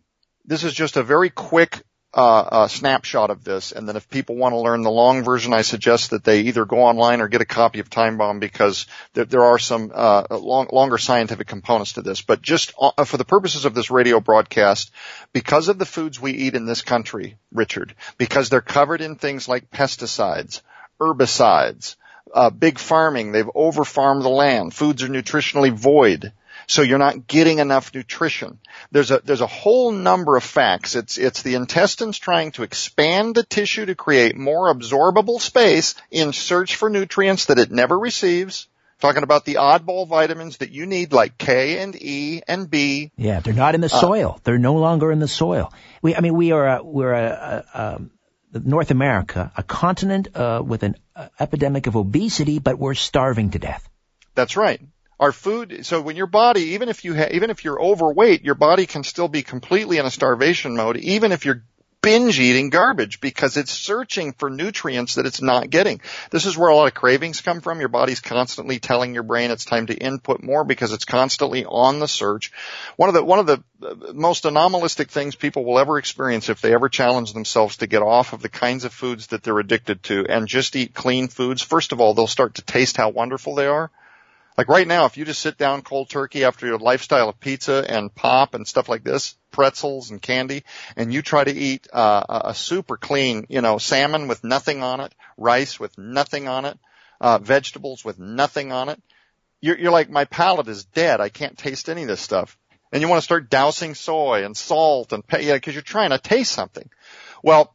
[0.45, 1.82] This is just a very quick
[2.13, 3.72] uh, a snapshot of this.
[3.72, 6.65] And then if people want to learn the long version, I suggest that they either
[6.65, 10.24] go online or get a copy of Time Bomb because there, there are some uh,
[10.32, 12.22] long, longer scientific components to this.
[12.22, 14.91] But just uh, for the purposes of this radio broadcast,
[15.34, 19.48] because of the foods we eat in this country, Richard, because they're covered in things
[19.48, 20.62] like pesticides,
[21.00, 21.95] herbicides,
[22.34, 26.32] uh, big farming, they've over farmed the land, foods are nutritionally void
[26.69, 28.60] so you're not getting enough nutrition.
[28.91, 30.95] There's a, there's a whole number of facts.
[30.95, 36.32] It's, it's the intestines trying to expand the tissue to create more absorbable space in
[36.32, 38.67] search for nutrients that it never receives.
[38.99, 43.12] Talking about the oddball vitamins that you need like K and E and B.
[43.15, 44.34] Yeah, they're not in the uh, soil.
[44.36, 45.73] Uh, they're no longer in the soil.
[46.03, 47.79] We, I mean, we are, a, we're a, a,
[48.53, 53.51] a North America, a continent uh, with an uh, epidemic of obesity, but we're starving
[53.51, 53.89] to death.
[54.36, 54.82] That's right
[55.19, 58.55] our food, so when your body, even if you ha, even if you're overweight, your
[58.55, 61.63] body can still be completely in a starvation mode, even if you're
[62.01, 65.99] binge eating garbage because it's searching for nutrients that it's not getting.
[66.32, 67.79] This is where a lot of cravings come from.
[67.79, 71.99] Your body's constantly telling your brain it's time to input more because it's constantly on
[71.99, 72.51] the search.
[72.95, 76.62] One of the, one of the uh, most anomalistic things people will ever experience if
[76.62, 80.01] they ever challenge themselves to get off of the kinds of foods that they're addicted
[80.03, 81.62] to and just eat clean foods.
[81.62, 83.91] First of all, they'll start to taste how wonderful they are.
[84.60, 87.86] Like right now, if you just sit down cold turkey after your lifestyle of pizza
[87.88, 90.65] and pop and stuff like this, pretzels and candy,
[90.98, 95.00] and you try to eat uh, a super clean, you know, salmon with nothing on
[95.00, 96.78] it, rice with nothing on it,
[97.22, 99.02] uh, vegetables with nothing on it,
[99.62, 101.22] you're, you're like, my palate is dead.
[101.22, 102.58] I can't taste any of this stuff.
[102.91, 106.17] And you want to start dousing soy and salt and, yeah, cause you're trying to
[106.19, 106.89] taste something.
[107.41, 107.74] Well,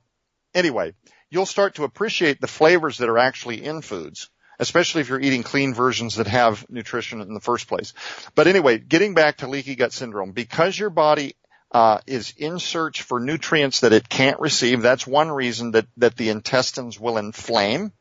[0.53, 0.93] anyway,
[1.31, 5.43] you'll start to appreciate the flavors that are actually in foods especially if you're eating
[5.43, 7.93] clean versions that have nutrition in the first place.
[8.35, 11.35] But anyway, getting back to leaky gut syndrome, because your body
[11.73, 16.17] uh, is in search for nutrients that it can't receive, that's one reason that, that
[16.17, 17.93] the intestines will inflame.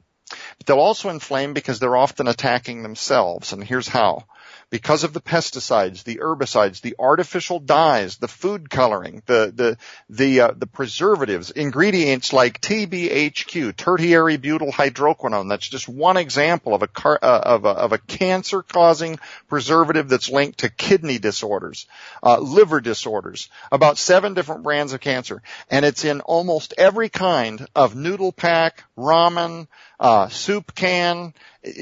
[0.57, 3.53] But they'll also inflame because they're often attacking themselves.
[3.53, 4.25] And here's how
[4.73, 9.77] because of the pesticides, the herbicides, the artificial dyes, the food coloring, the the
[10.09, 15.47] the uh, the preservatives, ingredients like TBHQ, tertiary butyl hydroquinone.
[15.47, 20.09] That's just one example of a car, uh, of a, of a cancer causing preservative
[20.09, 21.85] that's linked to kidney disorders,
[22.23, 27.67] uh, liver disorders, about seven different brands of cancer, and it's in almost every kind
[27.75, 29.67] of noodle pack, ramen,
[29.99, 31.33] uh, soup can,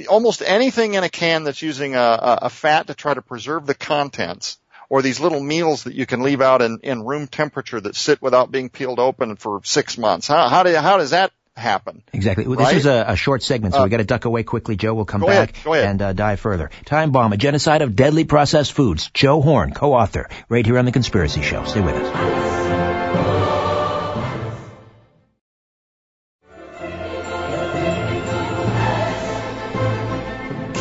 [0.08, 3.74] almost anything in a can that's using a, a fat to try to preserve the
[3.74, 4.60] contents
[4.90, 8.22] or these little meals that you can leave out in, in room temperature that sit
[8.22, 10.28] without being peeled open for six months.
[10.28, 12.04] How, how, do, how does that happen?
[12.14, 12.46] Exactly.
[12.46, 12.74] Well, right?
[12.74, 14.76] This is a, a, short segment, so uh, we got to duck away quickly.
[14.76, 16.70] Joe will come back ahead, and uh, dive further.
[16.86, 19.10] Time Bomb, a genocide of deadly processed foods.
[19.14, 21.64] Joe Horn, co-author, right here on The Conspiracy Show.
[21.64, 23.61] Stay with us.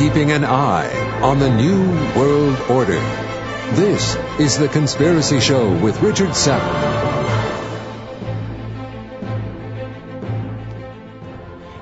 [0.00, 1.86] Keeping an eye on the New
[2.18, 2.98] World Order.
[3.74, 7.10] This is The Conspiracy Show with Richard Savage.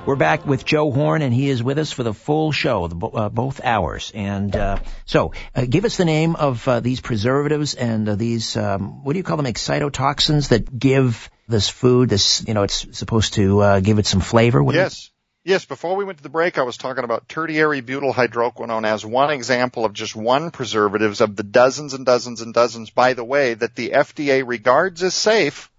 [0.05, 3.07] We're back with Joe Horn, and he is with us for the full show, the,
[3.07, 4.11] uh, both hours.
[4.13, 8.57] And uh, so, uh, give us the name of uh, these preservatives and uh, these
[8.57, 9.45] um, what do you call them?
[9.45, 12.45] Excitotoxins that give this food this.
[12.45, 14.61] You know, it's supposed to uh, give it some flavor.
[14.61, 15.09] What yes.
[15.49, 19.03] Yes, before we went to the break, I was talking about tertiary butyl hydroquinone as
[19.03, 23.23] one example of just one preservatives of the dozens and dozens and dozens, by the
[23.23, 25.71] way, that the FDA regards as safe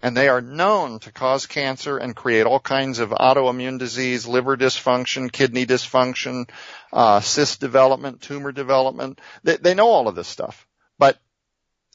[0.00, 4.56] and they are known to cause cancer and create all kinds of autoimmune disease, liver
[4.56, 6.48] dysfunction, kidney dysfunction,
[6.90, 9.20] uh, cyst development, tumor development.
[9.42, 10.66] They, they know all of this stuff.
[10.98, 11.18] But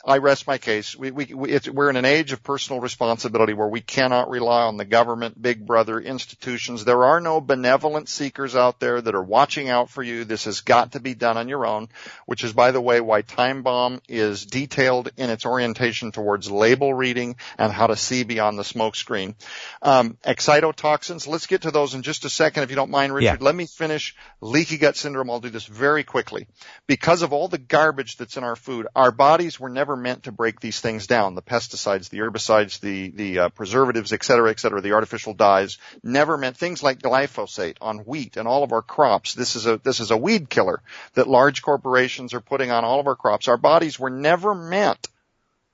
[0.05, 0.97] I rest my case.
[0.97, 4.75] We, we, we we're in an age of personal responsibility where we cannot rely on
[4.75, 6.83] the government, big brother, institutions.
[6.83, 10.25] There are no benevolent seekers out there that are watching out for you.
[10.25, 11.87] This has got to be done on your own,
[12.25, 16.93] which is, by the way, why Time Bomb is detailed in its orientation towards label
[16.93, 19.35] reading and how to see beyond the smoke screen.
[19.81, 23.39] Um, excitotoxins, let's get to those in just a second, if you don't mind, Richard.
[23.39, 23.45] Yeah.
[23.45, 25.29] Let me finish leaky gut syndrome.
[25.29, 26.47] I'll do this very quickly.
[26.87, 30.23] Because of all the garbage that's in our food, our bodies were never never meant
[30.23, 31.35] to break these things down.
[31.35, 35.77] The pesticides, the herbicides, the, the uh, preservatives, et cetera, et cetera, the artificial dyes,
[36.03, 39.35] never meant things like glyphosate on wheat and all of our crops.
[39.35, 40.81] This is a, this is a weed killer
[41.13, 43.47] that large corporations are putting on all of our crops.
[43.47, 45.07] Our bodies were never meant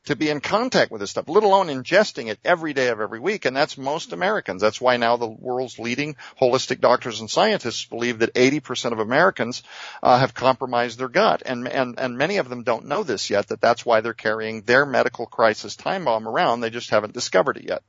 [0.10, 3.20] to be in contact with this stuff, let alone ingesting it every day of every
[3.20, 3.46] week.
[3.46, 4.60] And that's most Americans.
[4.60, 9.62] That's why now the world's leading holistic doctors and scientists believe that 80% of Americans
[10.02, 11.44] uh, have compromised their gut.
[11.46, 14.64] And, and, and many of them don't know this yet, that that's why they're carrying
[14.64, 16.62] their medical crisis time bomb around.
[16.62, 17.84] They just haven't discovered it yet.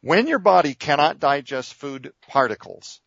[0.00, 3.00] When your body cannot digest food particles,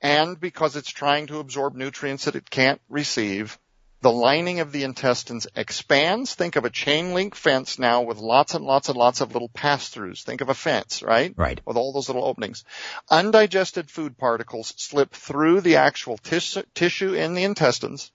[0.00, 3.58] and because it's trying to absorb nutrients that it can't receive,
[4.00, 6.34] the lining of the intestines expands.
[6.34, 9.48] Think of a chain link fence now with lots and lots and lots of little
[9.48, 10.22] pass-throughs.
[10.22, 11.34] Think of a fence, right?
[11.36, 11.60] Right.
[11.64, 12.64] With all those little openings.
[13.10, 18.12] Undigested food particles slip through the actual tis- tissue in the intestines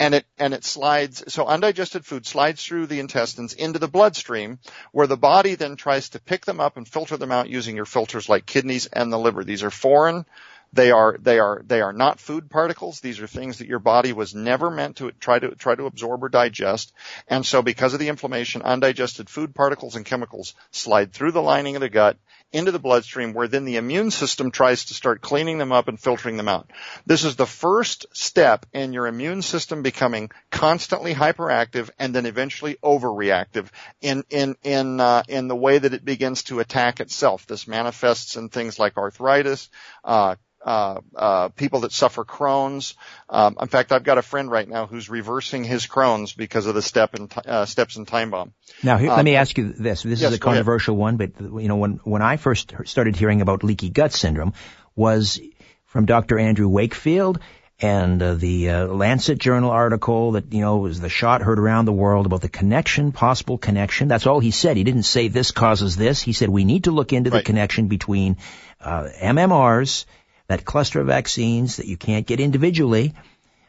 [0.00, 4.58] and it and it slides so undigested food slides through the intestines into the bloodstream
[4.92, 7.84] where the body then tries to pick them up and filter them out using your
[7.84, 10.24] filters like kidneys and the liver these are foreign
[10.72, 13.00] they are, they are, they are not food particles.
[13.00, 16.22] These are things that your body was never meant to try to, try to absorb
[16.22, 16.92] or digest.
[17.28, 21.76] And so because of the inflammation, undigested food particles and chemicals slide through the lining
[21.76, 22.16] of the gut
[22.52, 26.00] into the bloodstream where then the immune system tries to start cleaning them up and
[26.00, 26.70] filtering them out.
[27.06, 32.76] This is the first step in your immune system becoming constantly hyperactive and then eventually
[32.82, 33.68] overreactive
[34.00, 37.46] in, in, in, uh, in the way that it begins to attack itself.
[37.46, 39.68] This manifests in things like arthritis,
[40.04, 42.94] uh, uh, uh, people that suffer Crohn's.
[43.28, 46.74] Um, in fact, I've got a friend right now who's reversing his Crohn's because of
[46.74, 48.52] the step in uh, steps in time bomb.
[48.82, 50.02] Now, here, um, let me ask you this.
[50.02, 53.40] This yes, is a controversial one, but you know, when when I first started hearing
[53.40, 54.54] about leaky gut syndrome,
[54.96, 55.40] was
[55.86, 56.38] from Dr.
[56.38, 57.40] Andrew Wakefield
[57.82, 61.86] and uh, the uh, Lancet Journal article that you know was the shot heard around
[61.86, 64.08] the world about the connection, possible connection.
[64.08, 64.76] That's all he said.
[64.76, 66.20] He didn't say this causes this.
[66.20, 67.38] He said we need to look into right.
[67.38, 68.36] the connection between
[68.80, 70.04] uh, MMRs
[70.48, 73.14] that cluster of vaccines that you can't get individually.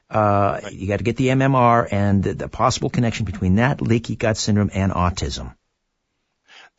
[0.10, 0.74] Uh, right.
[0.74, 4.36] You got to get the MMR and the, the possible connection between that leaky gut
[4.36, 5.56] syndrome and autism.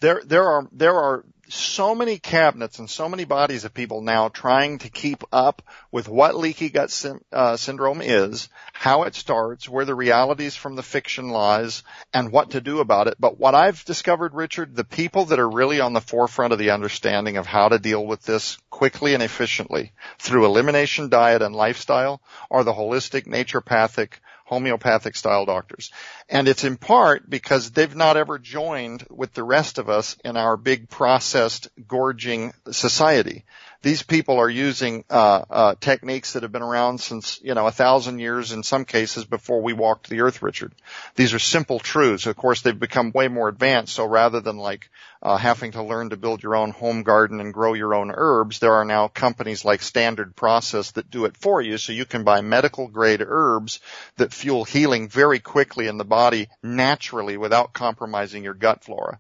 [0.01, 4.29] There, there are there are so many cabinets and so many bodies of people now
[4.29, 9.85] trying to keep up with what leaky gut uh, syndrome is, how it starts, where
[9.85, 11.83] the realities from the fiction lies,
[12.15, 13.17] and what to do about it.
[13.19, 16.71] But what I've discovered, Richard, the people that are really on the forefront of the
[16.71, 22.23] understanding of how to deal with this quickly and efficiently through elimination diet and lifestyle
[22.51, 24.15] are the holistic, naturopathic,
[24.53, 25.91] homeopathic style doctors.
[26.29, 30.37] And it's in part because they've not ever joined with the rest of us in
[30.37, 33.47] our big processed gorging society
[33.83, 37.73] these people are using uh, uh, techniques that have been around since you know a
[37.73, 40.73] thousand years in some cases before we walked the earth, Richard.
[41.17, 42.27] These are simple truths.
[42.27, 43.95] Of course, they've become way more advanced.
[43.95, 44.89] So rather than like
[45.21, 48.61] uh, having to learn to build your own home garden and grow your own herbs,
[48.61, 51.77] there are now companies like Standard Process that do it for you.
[51.77, 53.81] So you can buy medical grade herbs
[54.17, 59.19] that fuel healing very quickly in the body naturally without compromising your gut flora.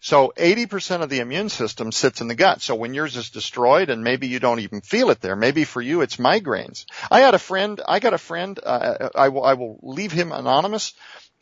[0.00, 2.62] So 80% of the immune system sits in the gut.
[2.62, 5.82] So when yours is destroyed and maybe you don't even feel it there, maybe for
[5.82, 6.86] you it's migraines.
[7.10, 10.32] I had a friend, I got a friend, uh, I will, I will leave him
[10.32, 10.94] anonymous,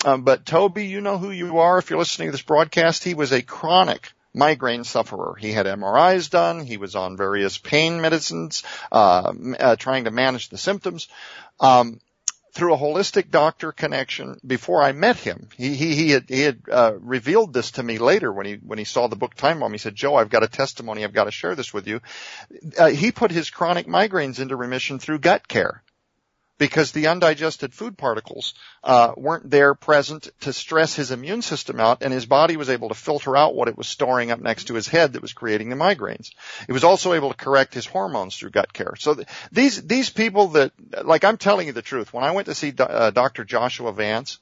[0.05, 3.05] um, but Toby, you know who you are if you're listening to this broadcast.
[3.05, 5.37] He was a chronic migraine sufferer.
[5.39, 6.65] He had MRIs done.
[6.65, 11.09] He was on various pain medicines, uh, uh, trying to manage the symptoms.
[11.61, 12.01] Um,
[12.59, 15.49] through a holistic doctor connection before I met him.
[15.57, 18.79] He he he had, he had uh, revealed this to me later when he when
[18.79, 19.71] he saw the book Time Bomb.
[19.71, 21.05] He said, "Joe, I've got a testimony.
[21.05, 22.01] I've got to share this with you."
[22.77, 25.83] Uh, he put his chronic migraines into remission through gut care
[26.59, 32.03] because the undigested food particles uh, weren't there present to stress his immune system out,
[32.03, 34.75] and his body was able to filter out what it was storing up next to
[34.75, 36.31] his head that was creating the migraines.
[36.69, 38.95] It was also able to correct his hormones through gut care.
[38.99, 40.73] So th- these these people that,
[41.05, 43.45] like I'm telling you the truth, when I went to see uh, Dr.
[43.45, 44.39] Joshua Vance,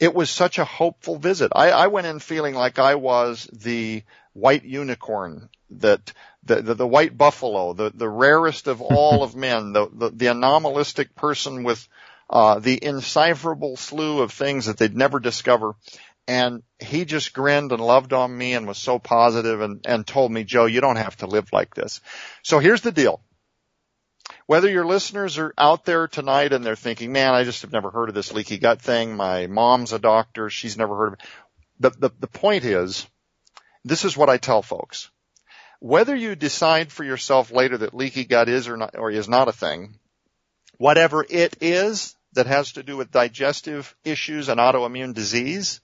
[0.00, 1.52] it was such a hopeful visit.
[1.54, 4.02] I, I went in feeling like I was the
[4.32, 6.12] white unicorn that
[6.44, 10.26] the, the, the white buffalo, the, the rarest of all of men, the, the, the
[10.28, 11.86] anomalistic person with
[12.30, 15.74] uh, the indecipherable slew of things that they'd never discover.
[16.26, 20.30] And he just grinned and loved on me and was so positive and, and told
[20.30, 22.00] me, Joe, you don't have to live like this.
[22.42, 23.20] So here's the deal.
[24.46, 27.90] Whether your listeners are out there tonight and they're thinking, man, I just have never
[27.90, 29.16] heard of this leaky gut thing.
[29.16, 30.48] My mom's a doctor.
[30.48, 31.20] She's never heard of it.
[31.80, 33.06] The, the, the point is,
[33.84, 35.10] this is what I tell folks.
[35.80, 39.48] Whether you decide for yourself later that leaky gut is or not, or is not
[39.48, 39.98] a thing,
[40.78, 45.80] whatever it is that has to do with digestive issues and autoimmune disease,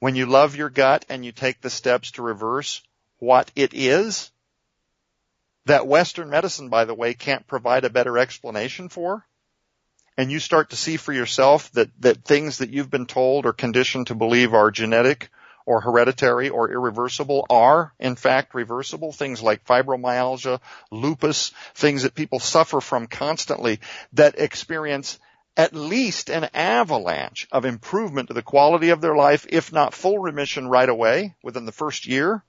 [0.00, 2.82] when you love your gut and you take the steps to reverse
[3.18, 4.30] what it is,
[5.66, 9.24] that Western medicine, by the way, can't provide a better explanation for,
[10.16, 13.52] and you start to see for yourself that, that things that you've been told or
[13.52, 15.30] conditioned to believe are genetic
[15.66, 19.12] or hereditary or irreversible are in fact reversible.
[19.12, 23.80] Things like fibromyalgia, lupus, things that people suffer from constantly
[24.12, 25.18] that experience
[25.56, 30.18] at least an avalanche of improvement to the quality of their life, if not full
[30.18, 32.42] remission right away within the first year.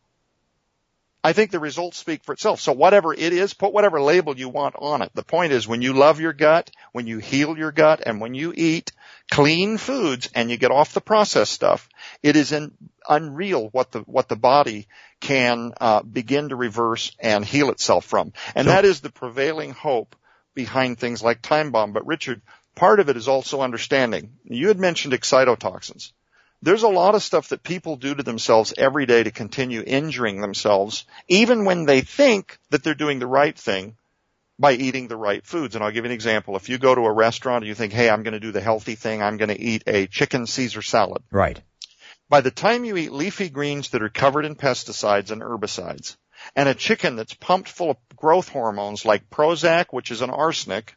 [1.23, 2.61] I think the results speak for itself.
[2.61, 5.11] So whatever it is, put whatever label you want on it.
[5.13, 8.33] The point is when you love your gut, when you heal your gut, and when
[8.33, 8.91] you eat
[9.29, 11.87] clean foods and you get off the processed stuff,
[12.23, 12.71] it is in,
[13.07, 14.87] unreal what the what the body
[15.19, 18.33] can uh, begin to reverse and heal itself from.
[18.55, 20.15] And that is the prevailing hope
[20.53, 21.93] behind things like time bomb.
[21.93, 22.41] But Richard,
[22.75, 24.33] part of it is also understanding.
[24.43, 26.11] You had mentioned excitotoxins
[26.61, 30.41] there's a lot of stuff that people do to themselves every day to continue injuring
[30.41, 33.95] themselves, even when they think that they're doing the right thing
[34.59, 35.73] by eating the right foods.
[35.73, 36.55] And I'll give you an example.
[36.55, 38.61] If you go to a restaurant and you think, hey, I'm going to do the
[38.61, 41.23] healthy thing, I'm going to eat a chicken Caesar salad.
[41.31, 41.59] Right.
[42.31, 46.15] By the time you eat leafy greens that are covered in pesticides and herbicides,
[46.55, 50.95] and a chicken that's pumped full of growth hormones like Prozac, which is an arsenic,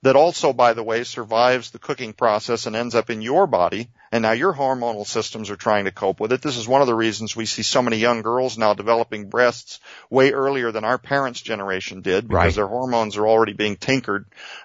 [0.00, 3.90] that also, by the way, survives the cooking process and ends up in your body.
[4.10, 6.40] And now your hormonal systems are trying to cope with it.
[6.40, 9.80] This is one of the reasons we see so many young girls now developing breasts
[10.08, 12.54] way earlier than our parents' generation did because Right.
[12.54, 14.24] their hormones are already being tinkered,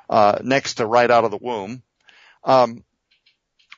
[0.09, 1.83] uh, next to right out of the womb.
[2.45, 2.85] Um,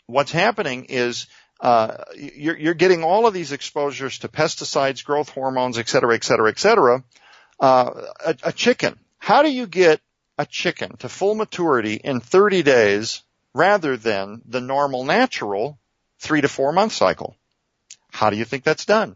[0.05, 1.25] what's happening is,
[1.61, 6.23] uh, you're, you're getting all of these exposures to pesticides, growth hormones, et cetera, et
[6.23, 7.03] cetera, et cetera.
[7.59, 8.97] Uh, a, a chicken.
[9.19, 10.01] How do you get
[10.37, 13.21] a chicken to full maturity in 30 days
[13.53, 15.77] rather than the normal natural
[16.19, 17.35] three to four month cycle.
[18.11, 19.15] How do you think that's done?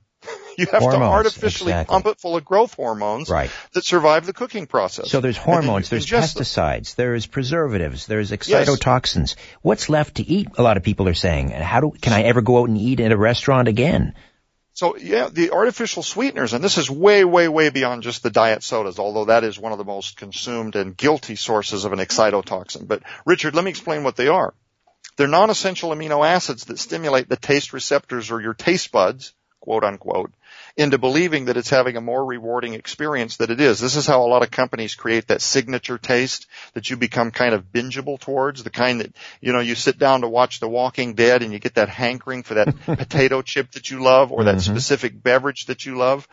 [0.58, 1.94] You have to artificially exactly.
[1.94, 3.50] pump it full of growth hormones Right.
[3.74, 5.10] that survive the cooking process.
[5.10, 6.44] So there's And then you hormones, there's ingest them.
[6.44, 9.36] pesticides, there's preservatives, there's excitotoxins.
[9.62, 10.48] What's left to eat?
[10.58, 11.54] A lot of people are saying.
[11.54, 14.14] And how do can I ever go out and eat at a restaurant again?
[14.74, 18.62] So yeah, the artificial sweeteners, and this is way, way, way beyond just the diet
[18.62, 22.86] sodas, although that is one of the most consumed and guilty sources of an excitotoxin.
[22.86, 24.54] But Richard, let me explain what they are.
[25.16, 30.34] They're non-essential amino acids that stimulate the taste receptors or your taste buds, quote unquote,
[30.78, 33.80] into believing that it's having a more rewarding experience than it is.
[33.80, 37.54] This is how a lot of companies create that signature taste that you become kind
[37.54, 41.14] of bingeable towards, the kind that, you know, you sit down to watch The Walking
[41.14, 44.58] Dead and you get that hankering for that potato chip that you love or that
[44.58, 44.62] Mhm.
[44.62, 46.28] specific beverage that you love.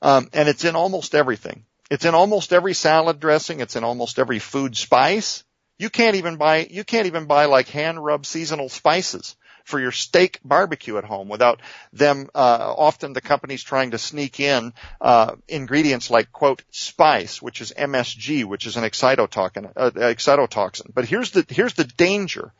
[0.00, 1.64] Um, and it's in almost everything.
[1.90, 3.60] It's in almost every salad dressing.
[3.60, 5.42] It's in almost every food spice.
[5.76, 9.34] You can't even buy, you can't even buy like hand rubbed seasonal spices
[9.68, 11.60] for your steak barbecue at home without
[11.92, 17.60] them, uh, often the companies trying to sneak in, uh, ingredients like quote spice, which
[17.60, 20.94] is MSG, which is an excitotoxin, uh, excitotoxin.
[20.94, 22.52] But here's the, here's the danger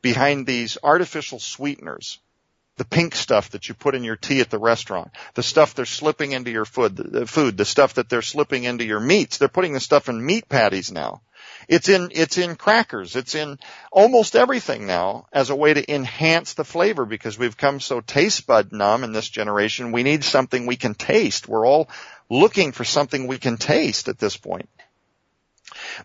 [0.00, 2.18] behind these artificial sweeteners
[2.78, 5.84] the pink stuff that you put in your tea at the restaurant, the stuff they're
[5.84, 9.36] slipping into your food, the food, the stuff that they're slipping into your meats.
[9.36, 11.20] They're putting the stuff in meat patties now.
[11.68, 13.14] It's in, it's in crackers.
[13.14, 13.58] It's in
[13.92, 18.46] almost everything now as a way to enhance the flavor because we've come so taste
[18.46, 19.92] bud numb in this generation.
[19.92, 21.46] We need something we can taste.
[21.46, 21.90] We're all
[22.30, 24.70] looking for something we can taste at this point.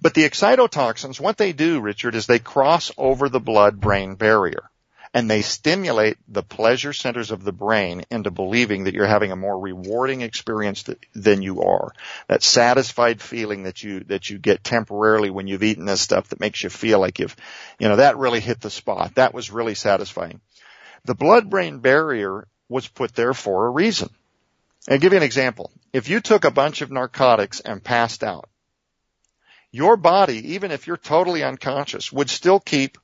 [0.02, 4.70] But the excitotoxins, what they do, Richard, is they cross over the blood-brain barrier
[5.14, 9.36] and they stimulate the pleasure centers of the brain into believing that you're having a
[9.36, 10.84] more rewarding experience
[11.14, 11.94] than you are.
[12.28, 16.40] That satisfied feeling that you, that you get temporarily when you've eaten this stuff that
[16.40, 17.36] makes you feel like you've,
[17.78, 19.16] you know, that really hit the spot.
[19.16, 20.42] That was really satisfying.
[21.06, 24.10] The blood-brain barrier was put there for a reason.
[24.90, 25.72] I'll give you an example.
[25.94, 28.50] If you took a bunch of narcotics and passed out,
[29.72, 32.98] your body, even if you're totally unconscious, would still keep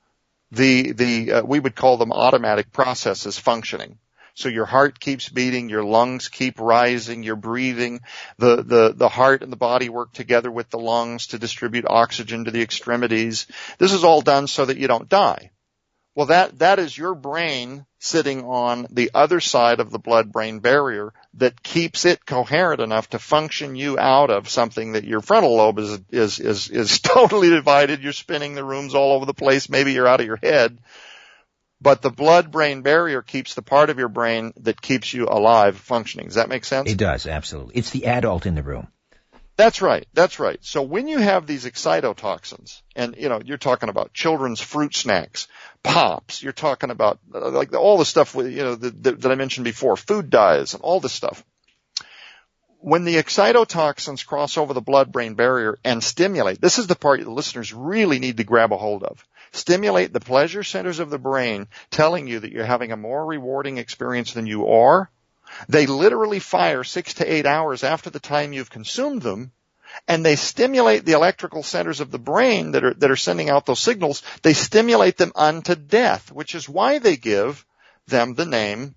[0.50, 3.98] the, the, uh, we would call them automatic processes functioning.
[4.34, 8.00] So your heart keeps beating, your lungs keep rising, you're breathing,
[8.38, 12.44] the, the, the heart and the body work together with the lungs to distribute oxygen
[12.44, 13.46] to the extremities.
[13.78, 15.50] This is all done so that you don't die.
[16.14, 21.12] Well, that, that is your brain sitting on the other side of the blood-brain barrier
[21.34, 25.78] that keeps it coherent enough to function you out of something that your frontal lobe
[25.78, 28.02] is, is, is, is totally divided.
[28.02, 29.68] You're spinning the rooms all over the place.
[29.68, 30.78] Maybe you're out of your head.
[31.80, 36.26] But the blood-brain barrier keeps the part of your brain that keeps you alive functioning.
[36.26, 36.90] Does that make sense?
[36.90, 37.76] It does, absolutely.
[37.76, 38.88] It's the adult in the room.
[39.60, 40.06] That's right.
[40.14, 40.58] That's right.
[40.62, 45.48] So when you have these excitotoxins, and you know, you're talking about children's fruit snacks,
[45.82, 49.34] pops, you're talking about uh, like all the stuff with, you know, that, that I
[49.34, 51.44] mentioned before, food dyes and all this stuff.
[52.78, 57.30] When the excitotoxins cross over the blood-brain barrier and stimulate, this is the part the
[57.30, 59.22] listeners really need to grab a hold of.
[59.52, 63.76] Stimulate the pleasure centers of the brain telling you that you're having a more rewarding
[63.76, 65.10] experience than you are
[65.68, 69.52] they literally fire six to eight hours after the time you've consumed them
[70.06, 73.66] and they stimulate the electrical centers of the brain that are, that are sending out
[73.66, 74.22] those signals.
[74.42, 77.64] They stimulate them unto death, which is why they give
[78.06, 78.94] them the name,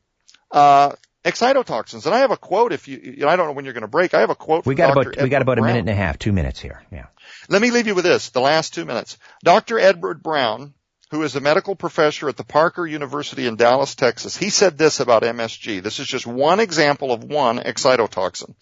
[0.51, 0.93] uh,
[1.23, 2.05] excitotoxins.
[2.05, 3.81] And I have a quote if you, you know, I don't know when you're going
[3.81, 4.13] to break.
[4.13, 5.01] I have a quote we got Dr.
[5.01, 5.69] about, Edward we got about Brown.
[5.69, 6.83] a minute and a half, two minutes here.
[6.91, 7.07] Yeah.
[7.49, 9.17] Let me leave you with this, the last two minutes.
[9.43, 9.79] Dr.
[9.79, 10.73] Edward Brown,
[11.13, 14.99] who is a medical professor at the Parker University in Dallas, Texas, he said this
[14.99, 15.83] about MSG.
[15.83, 18.55] This is just one example of one excitotoxin.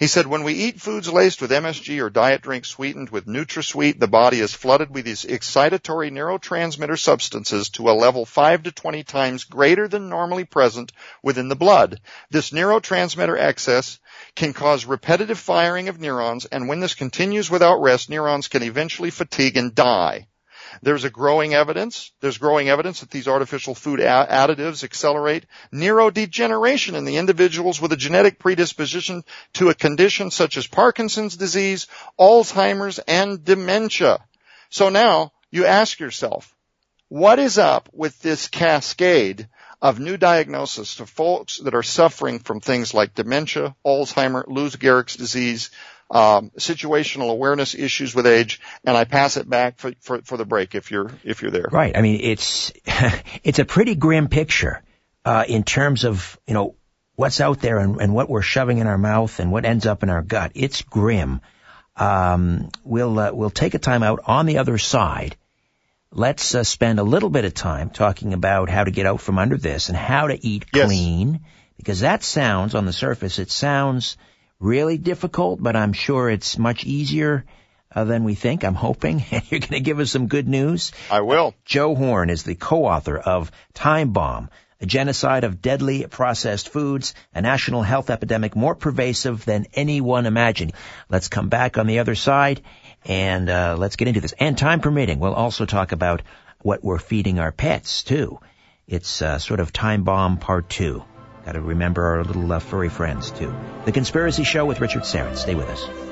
[0.00, 4.00] He said, when we eat foods laced with MSG or diet drinks sweetened with NutraSweet,
[4.00, 9.02] the body is flooded with these excitatory neurotransmitter substances to a level 5 to 20
[9.02, 10.92] times greater than normally present
[11.22, 12.00] within the blood.
[12.30, 14.00] This neurotransmitter excess
[14.34, 19.10] can cause repetitive firing of neurons, and when this continues without rest, neurons can eventually
[19.10, 20.27] fatigue and die.
[20.82, 27.04] There's a growing evidence, there's growing evidence that these artificial food additives accelerate neurodegeneration in
[27.04, 31.86] the individuals with a genetic predisposition to a condition such as Parkinson's disease,
[32.18, 34.24] Alzheimer's, and dementia.
[34.70, 36.54] So now you ask yourself,
[37.08, 39.48] what is up with this cascade
[39.80, 45.16] of new diagnosis to folks that are suffering from things like dementia, Alzheimer, Lou Gehrig's
[45.16, 45.70] disease,
[46.10, 50.46] um, situational awareness issues with age, and I pass it back for, for, for the
[50.46, 51.68] break if you're if you're there.
[51.70, 51.96] Right.
[51.96, 52.72] I mean, it's
[53.44, 54.82] it's a pretty grim picture
[55.24, 56.76] uh, in terms of you know
[57.16, 60.02] what's out there and, and what we're shoving in our mouth and what ends up
[60.02, 60.52] in our gut.
[60.54, 61.40] It's grim.
[61.96, 65.36] Um, we'll uh, we'll take a time out on the other side.
[66.10, 69.38] Let's uh, spend a little bit of time talking about how to get out from
[69.38, 70.86] under this and how to eat Yes.
[70.86, 71.40] clean,
[71.76, 74.16] because that sounds on the surface it sounds
[74.60, 77.44] really difficult, but I'm sure it's much easier
[77.94, 78.64] uh, than we think.
[78.64, 80.92] I'm hoping you're going to give us some good news.
[81.10, 81.54] I will.
[81.64, 84.50] Joe Horn is the co-author of Time Bomb,
[84.80, 90.72] a genocide of deadly processed foods, a national health epidemic more pervasive than anyone imagined.
[91.08, 92.60] Let's come back on the other side
[93.04, 94.34] and uh, let's get into this.
[94.38, 96.22] And time permitting, we'll also talk about
[96.60, 98.40] what we're feeding our pets too.
[98.86, 101.02] It's uh, sort of Time Bomb Part 2.
[101.48, 103.50] Got to remember our little uh, furry friends too.
[103.86, 105.38] The Conspiracy Show with Richard Syrett.
[105.38, 106.07] Stay with us.